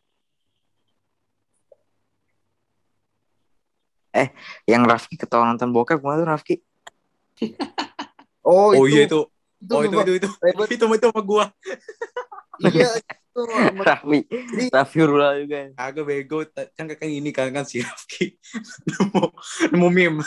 Yang 4.66 4.82
Rafki 4.90 5.14
ketawa 5.14 5.46
nonton 5.50 5.70
bokep 5.70 5.98
ke 6.00 6.04
mana 6.04 6.20
tuh 6.22 6.28
Rafki? 6.28 6.54
Oh, 8.42 8.74
Oh, 8.74 8.86
itu. 8.86 8.90
iya 8.90 9.02
itu. 9.06 9.20
Itu, 9.60 9.72
Oh 9.76 9.82
itu 9.84 9.96
itu 10.00 10.12
itu. 10.24 10.28
Ribet. 10.40 10.68
Itu 10.72 10.84
itu 10.88 11.06
sama 11.12 11.20
gua. 11.22 11.44
Iya, 12.60 12.88
itu. 12.96 13.40
sama- 13.40 13.84
Raffi. 13.88 14.18
Raffi 14.72 14.98
Rula 15.04 15.28
juga. 15.38 15.58
Agak 15.78 16.04
bego 16.08 16.42
kan 16.76 16.86
kan 16.88 17.08
ini 17.08 17.30
kan 17.30 17.52
kan 17.54 17.64
si 17.68 17.84
Rafki 17.84 18.34
nemu 18.90 19.22
nemu 19.76 19.88
meme. 19.92 20.24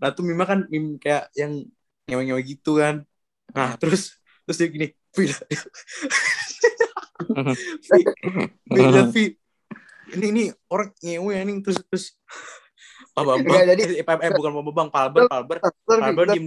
Nah 0.00 0.10
tuh 0.10 0.24
meme 0.24 0.44
kan 0.48 0.64
meme 0.72 0.96
kayak 0.98 1.28
yang 1.36 1.62
ngewe-ngewe 2.08 2.40
gitu 2.42 2.80
kan. 2.80 3.04
Nah 3.52 3.76
terus 3.78 4.16
terus 4.42 4.56
dia 4.58 4.68
gini, 4.72 4.88
Vila. 5.14 5.38
Vila 8.72 9.02
Vi. 9.12 9.24
Ini 10.12 10.26
ini 10.34 10.44
orang 10.68 10.90
ngewe 11.00 11.34
nih 11.46 11.56
terus 11.64 11.78
terus 11.88 12.04
Pak 13.12 13.24
Bambang, 13.28 13.60
jadi- 13.68 14.00
eh, 14.00 14.04
eh, 14.04 14.30
bukan 14.32 14.50
Pak 14.56 14.64
Bambang, 14.64 14.88
Pak 14.88 15.00
Alber, 15.04 15.22
Pak 15.28 15.38
Alber, 15.44 15.56
Bentar, 15.60 16.00
Pak 16.00 16.40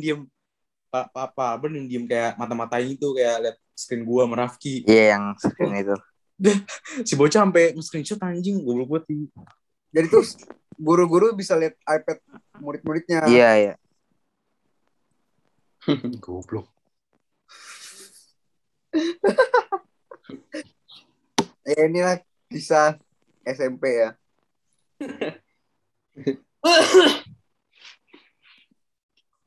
Pak 0.89 1.05
Pak 1.13 1.27
Pak 1.35 1.47
Alber 1.53 1.69
diem 1.75 1.85
diem 1.85 2.03
kayak 2.07 2.39
mata-matain 2.39 2.87
itu 2.89 3.13
kayak 3.13 3.35
liat 3.43 3.57
screen 3.75 4.01
gua 4.07 4.25
sama 4.25 4.35
Rafki. 4.47 4.81
Iya 4.87 5.03
yang 5.13 5.23
screen 5.37 5.75
itu. 5.75 5.95
Si 7.05 7.13
bocah 7.13 7.45
sampai 7.45 7.75
screenshot 7.83 8.17
anjing, 8.23 8.63
goblok 8.65 8.87
banget. 9.03 9.13
Ih. 9.13 9.29
Jadi 9.93 10.07
tuh 10.09 10.23
guru-guru 10.75 11.35
bisa 11.35 11.53
lihat 11.55 11.75
iPad 11.85 12.17
murid-muridnya. 12.57 13.27
Iya 13.29 13.49
iya. 13.59 13.73
Goblok. 16.23 16.65
Ya 21.65 21.81
inilah 21.85 22.17
kisah 22.49 22.97
SMP 23.43 23.83
ya. 24.01 24.09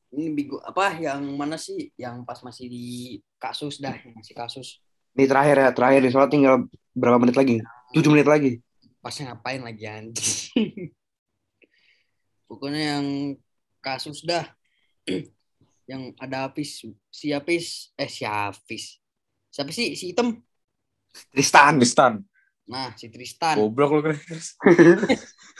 Ini 0.09 0.33
bigo 0.33 0.57
apa 0.63 0.97
yang 0.97 1.21
mana 1.37 1.59
sih 1.59 1.93
yang 1.99 2.25
pas 2.25 2.41
masih 2.41 2.65
di 2.65 3.19
kasus 3.37 3.77
dah, 3.77 3.93
yang 3.93 4.15
masih 4.17 4.33
kasus. 4.33 4.81
Ini 5.13 5.29
terakhir 5.29 5.55
ya, 5.59 5.69
terakhir 5.75 5.99
nih. 6.01 6.11
Soalnya 6.11 6.31
tinggal 6.31 6.55
berapa 6.95 7.19
menit 7.21 7.35
lagi? 7.37 7.61
7 7.93 8.13
menit 8.13 8.27
lagi. 8.29 8.51
Pasnya 9.03 9.33
ngapain 9.33 9.61
lagi 9.61 9.83
anjing. 9.85 10.93
Pokoknya 12.49 12.97
yang 12.97 13.05
kasus 13.83 14.25
dah. 14.25 14.45
yang 15.89 16.13
ada 16.21 16.45
Hafiz, 16.45 16.85
si 17.09 17.33
Hafiz, 17.33 17.89
eh 17.97 18.05
si 18.05 18.21
Hafiz. 18.21 19.01
Siapa 19.49 19.73
sih 19.73 19.97
si 19.97 20.13
Item? 20.13 20.37
Tristan. 21.33 21.81
Tristan, 21.81 22.21
Nah, 22.69 22.93
si 22.93 23.09
Tristan. 23.09 23.57
goblok 23.57 23.89
lu 23.97 24.01
kan. 24.05 24.15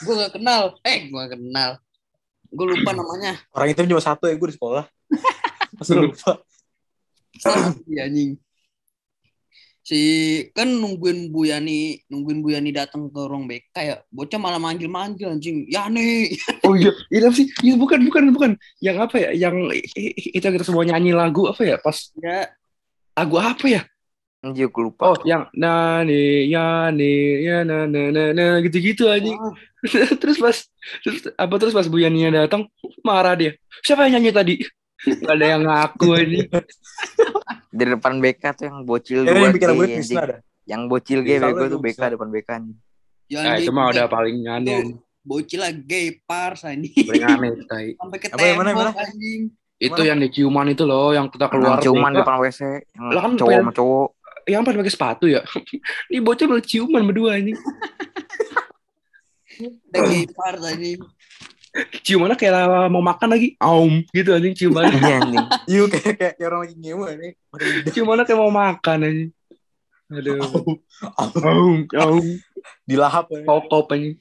Gue 0.05 0.13
gak 0.13 0.33
kenal. 0.37 0.77
Eh, 0.85 1.09
gue 1.09 1.17
gak 1.17 1.33
kenal. 1.33 1.81
Gue 2.53 2.65
lupa 2.69 2.93
namanya. 2.93 3.33
Orang 3.49 3.73
itu 3.73 3.81
cuma 3.89 4.01
satu 4.01 4.29
ya 4.29 4.37
gue 4.37 4.49
di 4.53 4.55
sekolah. 4.55 4.85
Masa 5.77 5.93
lupa. 5.97 6.31
Iya 7.89 8.05
anjing. 8.05 8.37
Si 9.81 10.01
kan 10.53 10.69
nungguin 10.69 11.33
Bu 11.33 11.49
Yani, 11.49 11.97
nungguin 12.13 12.45
Bu 12.45 12.53
Yani 12.53 12.69
datang 12.69 13.09
ke 13.09 13.21
ruang 13.25 13.49
BK 13.49 13.73
ya. 13.81 13.97
Bocah 14.13 14.37
malah 14.37 14.61
manggil-manggil 14.61 15.33
anjing. 15.33 15.65
Yani. 15.65 16.29
Oh 16.69 16.77
iya, 16.77 16.93
iya 17.09 17.33
sih? 17.33 17.49
Iya 17.65 17.73
bukan, 17.73 18.05
bukan, 18.05 18.29
bukan. 18.29 18.51
Yang 18.77 19.09
apa 19.09 19.15
ya? 19.17 19.29
Yang 19.33 19.81
itu 20.37 20.45
kita 20.45 20.61
semua 20.61 20.85
nyanyi 20.85 21.17
lagu 21.17 21.49
apa 21.49 21.65
ya? 21.65 21.81
Pas 21.81 22.13
Ya, 22.21 22.53
lagu 23.17 23.41
apa 23.41 23.65
ya? 23.65 23.81
Anjir 24.39 24.71
gue 24.71 24.83
lupa. 24.87 25.11
Oh, 25.11 25.17
yang 25.27 25.51
nani, 25.51 26.47
yani, 26.47 27.43
ya 27.43 27.67
na 27.67 27.83
na 27.83 28.07
na 28.07 28.23
na 28.31 28.45
gitu-gitu 28.63 29.11
aja. 29.11 29.27
oh, 29.35 29.51
terus 30.23 30.39
pas 30.39 30.55
terus 31.03 31.27
apa 31.35 31.53
terus 31.59 31.75
pas 31.75 31.87
Bu 31.91 31.99
Yaninya 31.99 32.47
datang 32.47 32.71
marah 33.03 33.35
dia. 33.35 33.59
Siapa 33.83 34.07
yang 34.07 34.19
nyanyi 34.23 34.31
tadi? 34.31 34.55
Gak 35.27 35.35
ada 35.35 35.45
yang 35.59 35.63
ngaku 35.67 36.09
ini. 36.23 36.39
Di 37.79 37.83
depan 37.83 38.23
BK 38.23 38.43
tuh 38.55 38.65
yang 38.67 38.79
bocil 38.87 39.27
Ya, 39.27 39.31
dua 39.31 39.39
yang 39.47 39.55
bikin 39.55 39.67
lagu 39.71 39.83
G, 39.83 39.91
Tristan 39.99 40.19
ada. 40.23 40.37
Yang 40.63 40.81
bocil 40.87 41.19
G 41.23 41.29
Bisa 41.35 41.45
bego 41.51 41.65
tuh 41.67 41.79
BK 41.83 41.99
depan 42.15 42.29
BK 42.31 42.49
nya. 42.63 42.73
Yani. 43.29 43.43
Nah, 43.45 43.55
itu 43.59 43.71
mah 43.75 43.85
udah 43.91 44.05
paling 44.07 44.37
aneh. 44.47 44.79
Bocil 45.19 45.59
lah 45.59 45.71
gay 45.75 46.15
pars 46.23 46.63
anjing. 46.63 46.95
Paling 46.95 47.25
aneh 47.27 47.51
tai. 47.67 47.91
Sampai 47.99 48.17
ke 48.23 48.27
Apa 48.31 48.39
yang 48.43 48.57
mana, 48.59 48.71
yang 48.71 48.79
tembok 48.79 48.95
mana? 48.95 49.03
anjing. 49.03 49.41
Itu 49.79 50.01
yang 50.03 50.19
di 50.19 50.27
ciuman 50.27 50.67
itu 50.75 50.83
loh, 50.83 51.15
yang 51.15 51.31
kita 51.31 51.47
keluar 51.47 51.79
Yang 51.79 51.95
BK. 51.95 52.15
depan 52.19 52.35
WC. 52.43 52.61
Yang 52.91 53.05
Lah 53.15 53.21
kan 53.23 53.31
cowok 53.39 53.55
sama 53.55 53.71
cowok. 53.71 54.07
Yang 54.49 54.65
pada 54.65 54.81
pakai 54.81 54.93
sepatu 54.93 55.25
ya. 55.29 55.45
Ini 56.11 56.19
bocah 56.25 56.45
malah 56.49 56.65
ciuman 56.65 57.05
berdua 57.05 57.37
ini. 57.37 57.53
Pars 60.37 60.63
anjing. 60.63 61.01
Ciumannya 62.01 62.33
kayak 62.33 62.89
mau 62.89 63.03
makan 63.03 63.37
lagi. 63.37 63.53
Aum 63.61 64.01
gitu 64.09 64.33
anjing 64.33 64.57
ciumannya. 64.57 64.97
Iya 64.99 65.15
anjing. 65.21 65.45
Iya 65.69 65.83
kayak, 65.91 66.15
kayak, 66.17 66.47
orang 66.49 66.61
lagi 66.65 66.75
ngewe 66.81 67.09
nih. 67.19 67.33
ciumannya 67.93 68.23
kayak 68.25 68.41
mau 68.41 68.53
makan 68.53 68.97
anjing. 69.05 69.31
Aduh. 70.09 70.41
Au, 70.41 70.73
Aum, 71.45 71.85
aum. 71.93 72.25
Dilahap 72.89 73.29
ya. 73.29 73.45
Kokop 73.45 73.93
anjing. 73.93 74.17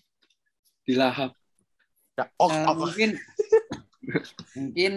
Dilahap. 0.85 1.33
Ya, 2.19 2.27
Oh, 2.37 2.51
Nah, 2.51 2.75
oh, 2.75 2.77
mungkin 2.83 3.15
mungkin 4.59 4.93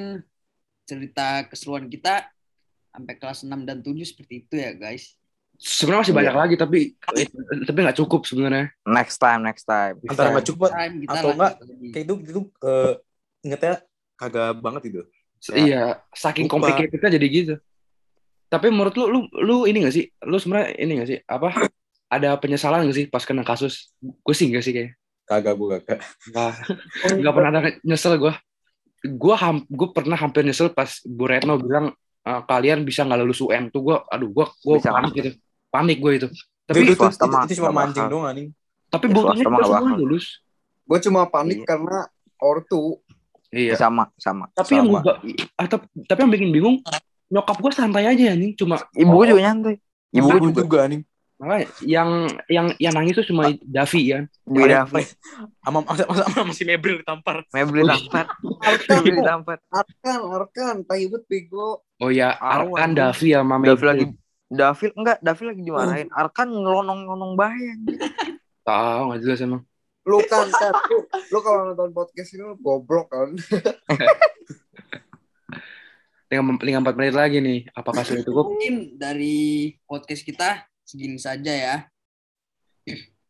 cerita 0.89 1.45
keseruan 1.47 1.87
kita 1.87 2.27
sampai 2.91 3.15
kelas 3.15 3.47
6 3.47 3.63
dan 3.63 3.79
7 3.79 3.95
seperti 4.03 4.43
itu 4.43 4.59
ya 4.59 4.75
guys. 4.75 5.15
Sebenarnya 5.61 6.01
masih 6.09 6.17
banyak 6.17 6.35
lagi 6.35 6.55
tapi 6.57 6.97
tapi 7.69 7.77
nggak 7.85 7.97
cukup 8.01 8.25
sebenarnya. 8.25 8.73
Next 8.81 9.21
time, 9.21 9.45
next 9.45 9.69
time. 9.69 10.01
antara 10.09 10.33
nggak 10.33 10.47
cukup 10.49 10.73
Time 10.73 10.95
kita 11.05 11.13
Atau 11.13 11.29
enggak, 11.37 11.53
kayak 11.93 12.05
itu 12.09 12.13
itu 12.25 12.41
eh, 12.65 12.93
ingetnya 13.45 13.73
kagak 14.17 14.57
banget 14.57 14.81
itu. 14.89 15.01
Ya. 15.49 15.53
Iya, 15.53 15.83
saking 16.17 16.49
Lupa. 16.49 16.53
complicatednya 16.57 17.09
jadi 17.17 17.27
gitu. 17.29 17.55
Tapi 18.51 18.67
menurut 18.67 18.93
lu, 18.99 19.05
lu, 19.07 19.19
lu 19.31 19.57
ini 19.63 19.87
gak 19.87 19.95
sih? 19.95 20.05
Lu 20.27 20.35
sebenarnya 20.35 20.75
ini 20.75 20.91
gak 20.99 21.09
sih? 21.09 21.19
Apa? 21.23 21.55
Ada 22.11 22.35
penyesalan 22.35 22.83
gak 22.83 22.97
sih 22.99 23.05
pas 23.07 23.23
kena 23.23 23.47
kasus? 23.47 23.95
Gue 24.03 24.35
sih 24.35 24.51
gak 24.51 24.61
sih 24.61 24.75
kayak. 24.75 24.91
Kagak 25.23 25.55
gue 25.55 25.67
kagak. 25.79 25.99
Nggak, 26.27 26.51
nggak 27.23 27.33
pernah 27.33 27.49
ada 27.55 27.71
nyesel 27.87 28.19
gue. 28.19 28.33
Gue 29.07 29.35
ham, 29.39 29.63
gue 29.65 29.89
pernah 29.95 30.19
hampir 30.19 30.43
nyesel 30.43 30.75
pas 30.75 30.99
Bu 31.07 31.23
Retno 31.31 31.55
bilang 31.55 31.95
"Eh, 32.21 32.41
kalian 32.45 32.83
bisa 32.83 33.07
nggak 33.07 33.19
lulus 33.23 33.39
UN 33.39 33.71
tuh 33.71 33.81
gue, 33.81 33.97
aduh 34.11 34.29
gue, 34.29 34.45
gue 34.45 34.77
panik 34.83 35.13
gitu, 35.15 35.31
panik 35.71 35.97
gue 35.97 36.13
itu. 36.19 36.27
Tapi 36.67 36.85
itu, 36.85 36.93
itu, 36.93 37.03
itu, 37.03 37.25
itu 37.47 37.53
cuma 37.57 37.71
mancing 37.73 38.05
doang 38.07 38.27
anjing. 38.27 38.49
tapi 38.91 39.05
Ya, 39.07 39.15
mah 39.15 39.33
kita 39.33 39.49
semua 39.65 39.95
lulus. 39.95 40.25
Gue 40.83 40.99
cuma 40.99 41.23
panik 41.25 41.63
Iya. 41.63 41.67
karena 41.67 41.99
ortu. 42.37 42.99
Iya. 43.51 43.75
Sama, 43.79 44.11
sama. 44.19 44.51
Tapi 44.51 44.79
yang 44.79 44.87
Sama. 44.91 44.99
gua, 45.03 45.13
ah, 45.55 45.67
tapi, 45.67 45.85
tapi 46.07 46.19
yang 46.27 46.31
bikin 46.31 46.49
bingung, 46.51 46.75
nyokap 47.31 47.57
gue 47.59 47.71
santai 47.71 48.03
aja 48.07 48.35
nih, 48.35 48.55
cuma 48.55 48.79
Ibu 48.91 49.11
gue 49.23 49.25
juga 49.31 49.41
nyantai. 49.47 49.75
Ibu 50.11 50.27
gue 50.27 50.39
juga. 50.51 50.61
juga 50.63 50.79
anjing. 50.87 51.03
Makanya 51.41 51.65
yang 51.81 52.09
yang 52.45 52.67
yang 52.77 52.93
nangis 52.93 53.17
tuh 53.17 53.25
cuma 53.25 53.49
Davi 53.65 54.13
kan. 54.13 54.23
Ibu 54.45 54.61
Davi. 54.61 55.03
Sama 55.65 55.79
sama 56.37 56.51
si 56.53 56.63
Mebril 56.69 57.01
ditampar. 57.01 57.41
Mebeli 57.49 57.81
tampar. 57.89 58.25
Arkan, 58.61 58.95
Mebeli 59.01 59.19
tampar. 59.25 59.57
Arkan, 59.73 60.19
Arkan, 60.21 60.75
taibut 60.85 61.25
bego. 61.25 61.81
Oh 61.97 62.13
ya. 62.13 62.37
Arkan 62.37 62.93
Davi 62.93 63.33
sama 63.33 63.57
Davi 63.57 63.73
Mabel. 63.73 63.87
lagi 63.89 64.05
Davi 64.51 64.91
enggak, 64.99 65.23
Davi 65.23 65.43
lagi 65.47 65.61
dimarahin. 65.63 66.11
Arkan 66.11 66.51
ngelonong-ngelonong 66.51 67.39
bahaya. 67.39 67.73
Tahu 68.67 69.01
nggak 69.07 69.19
jelas 69.23 69.39
emang. 69.39 69.63
Lu 70.03 70.19
kan, 70.27 70.51
kan 70.51 70.75
lu, 70.91 71.07
lu 71.07 71.39
kalau 71.39 71.71
nonton 71.71 71.95
podcast 71.95 72.35
ini 72.35 72.43
lu 72.43 72.59
goblok 72.59 73.07
kan. 73.07 73.31
Tinggal, 76.27 76.43
tinggal 76.59 76.83
4 76.83 76.99
menit 76.99 77.15
lagi 77.15 77.37
nih. 77.39 77.59
Apakah 77.71 78.03
sudah 78.03 78.23
cukup? 78.27 78.51
Mungkin 78.51 78.99
dari 78.99 79.71
podcast 79.87 80.23
kita 80.23 80.67
segini 80.83 81.15
saja 81.15 81.51
ya. 81.51 81.75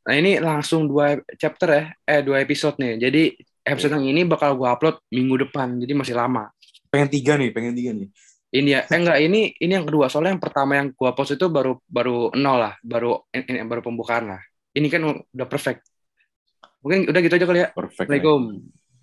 Nah 0.02 0.14
ini 0.18 0.42
langsung 0.42 0.90
dua 0.90 1.22
chapter 1.38 1.70
ya, 1.70 1.84
eh 2.06 2.22
dua 2.26 2.42
episode 2.42 2.82
nih. 2.82 2.98
Jadi 2.98 3.22
episode 3.62 3.94
yang 3.98 4.10
ini 4.10 4.26
bakal 4.26 4.58
gua 4.58 4.74
upload 4.74 4.98
minggu 5.14 5.50
depan, 5.50 5.78
jadi 5.78 5.94
masih 5.94 6.18
lama. 6.18 6.50
Pengen 6.90 7.10
tiga 7.10 7.38
nih, 7.38 7.54
pengen 7.54 7.74
tiga 7.78 7.94
nih. 7.94 8.10
Ini 8.52 8.68
ya, 8.68 8.82
eh 8.84 9.00
enggak 9.00 9.20
ini 9.24 9.56
ini 9.64 9.72
yang 9.72 9.88
kedua. 9.88 10.12
Soalnya 10.12 10.36
yang 10.36 10.44
pertama 10.44 10.76
yang 10.76 10.92
gua 10.92 11.16
post 11.16 11.40
itu 11.40 11.48
baru 11.48 11.80
baru 11.88 12.36
nol 12.36 12.58
lah, 12.60 12.76
baru 12.84 13.24
ini 13.32 13.64
baru 13.64 13.80
pembukaan 13.80 14.36
lah. 14.36 14.42
Ini 14.76 14.88
kan 14.92 15.02
udah 15.08 15.48
perfect. 15.48 15.88
Mungkin 16.84 17.08
udah 17.08 17.20
gitu 17.24 17.36
aja 17.40 17.48
kali 17.48 17.60
ya. 17.64 17.70
Perfect. 17.72 18.12
Assalamualaikum. 18.12 18.42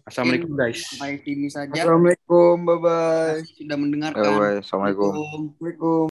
Assalamualaikum 0.09 0.53
guys. 0.57 0.81
Sampai 0.89 1.21
sini 1.25 1.49
saja. 1.53 1.73
Assalamualaikum, 1.73 2.55
bye 2.65 2.77
bye. 2.81 3.41
Sudah 3.57 3.77
mendengarkan. 3.77 4.21
Eh, 4.21 4.33
weh, 4.37 4.55
Assalamualaikum. 4.61 5.13
Assalamualaikum. 5.13 5.41
Assalamualaikum. 5.53 6.07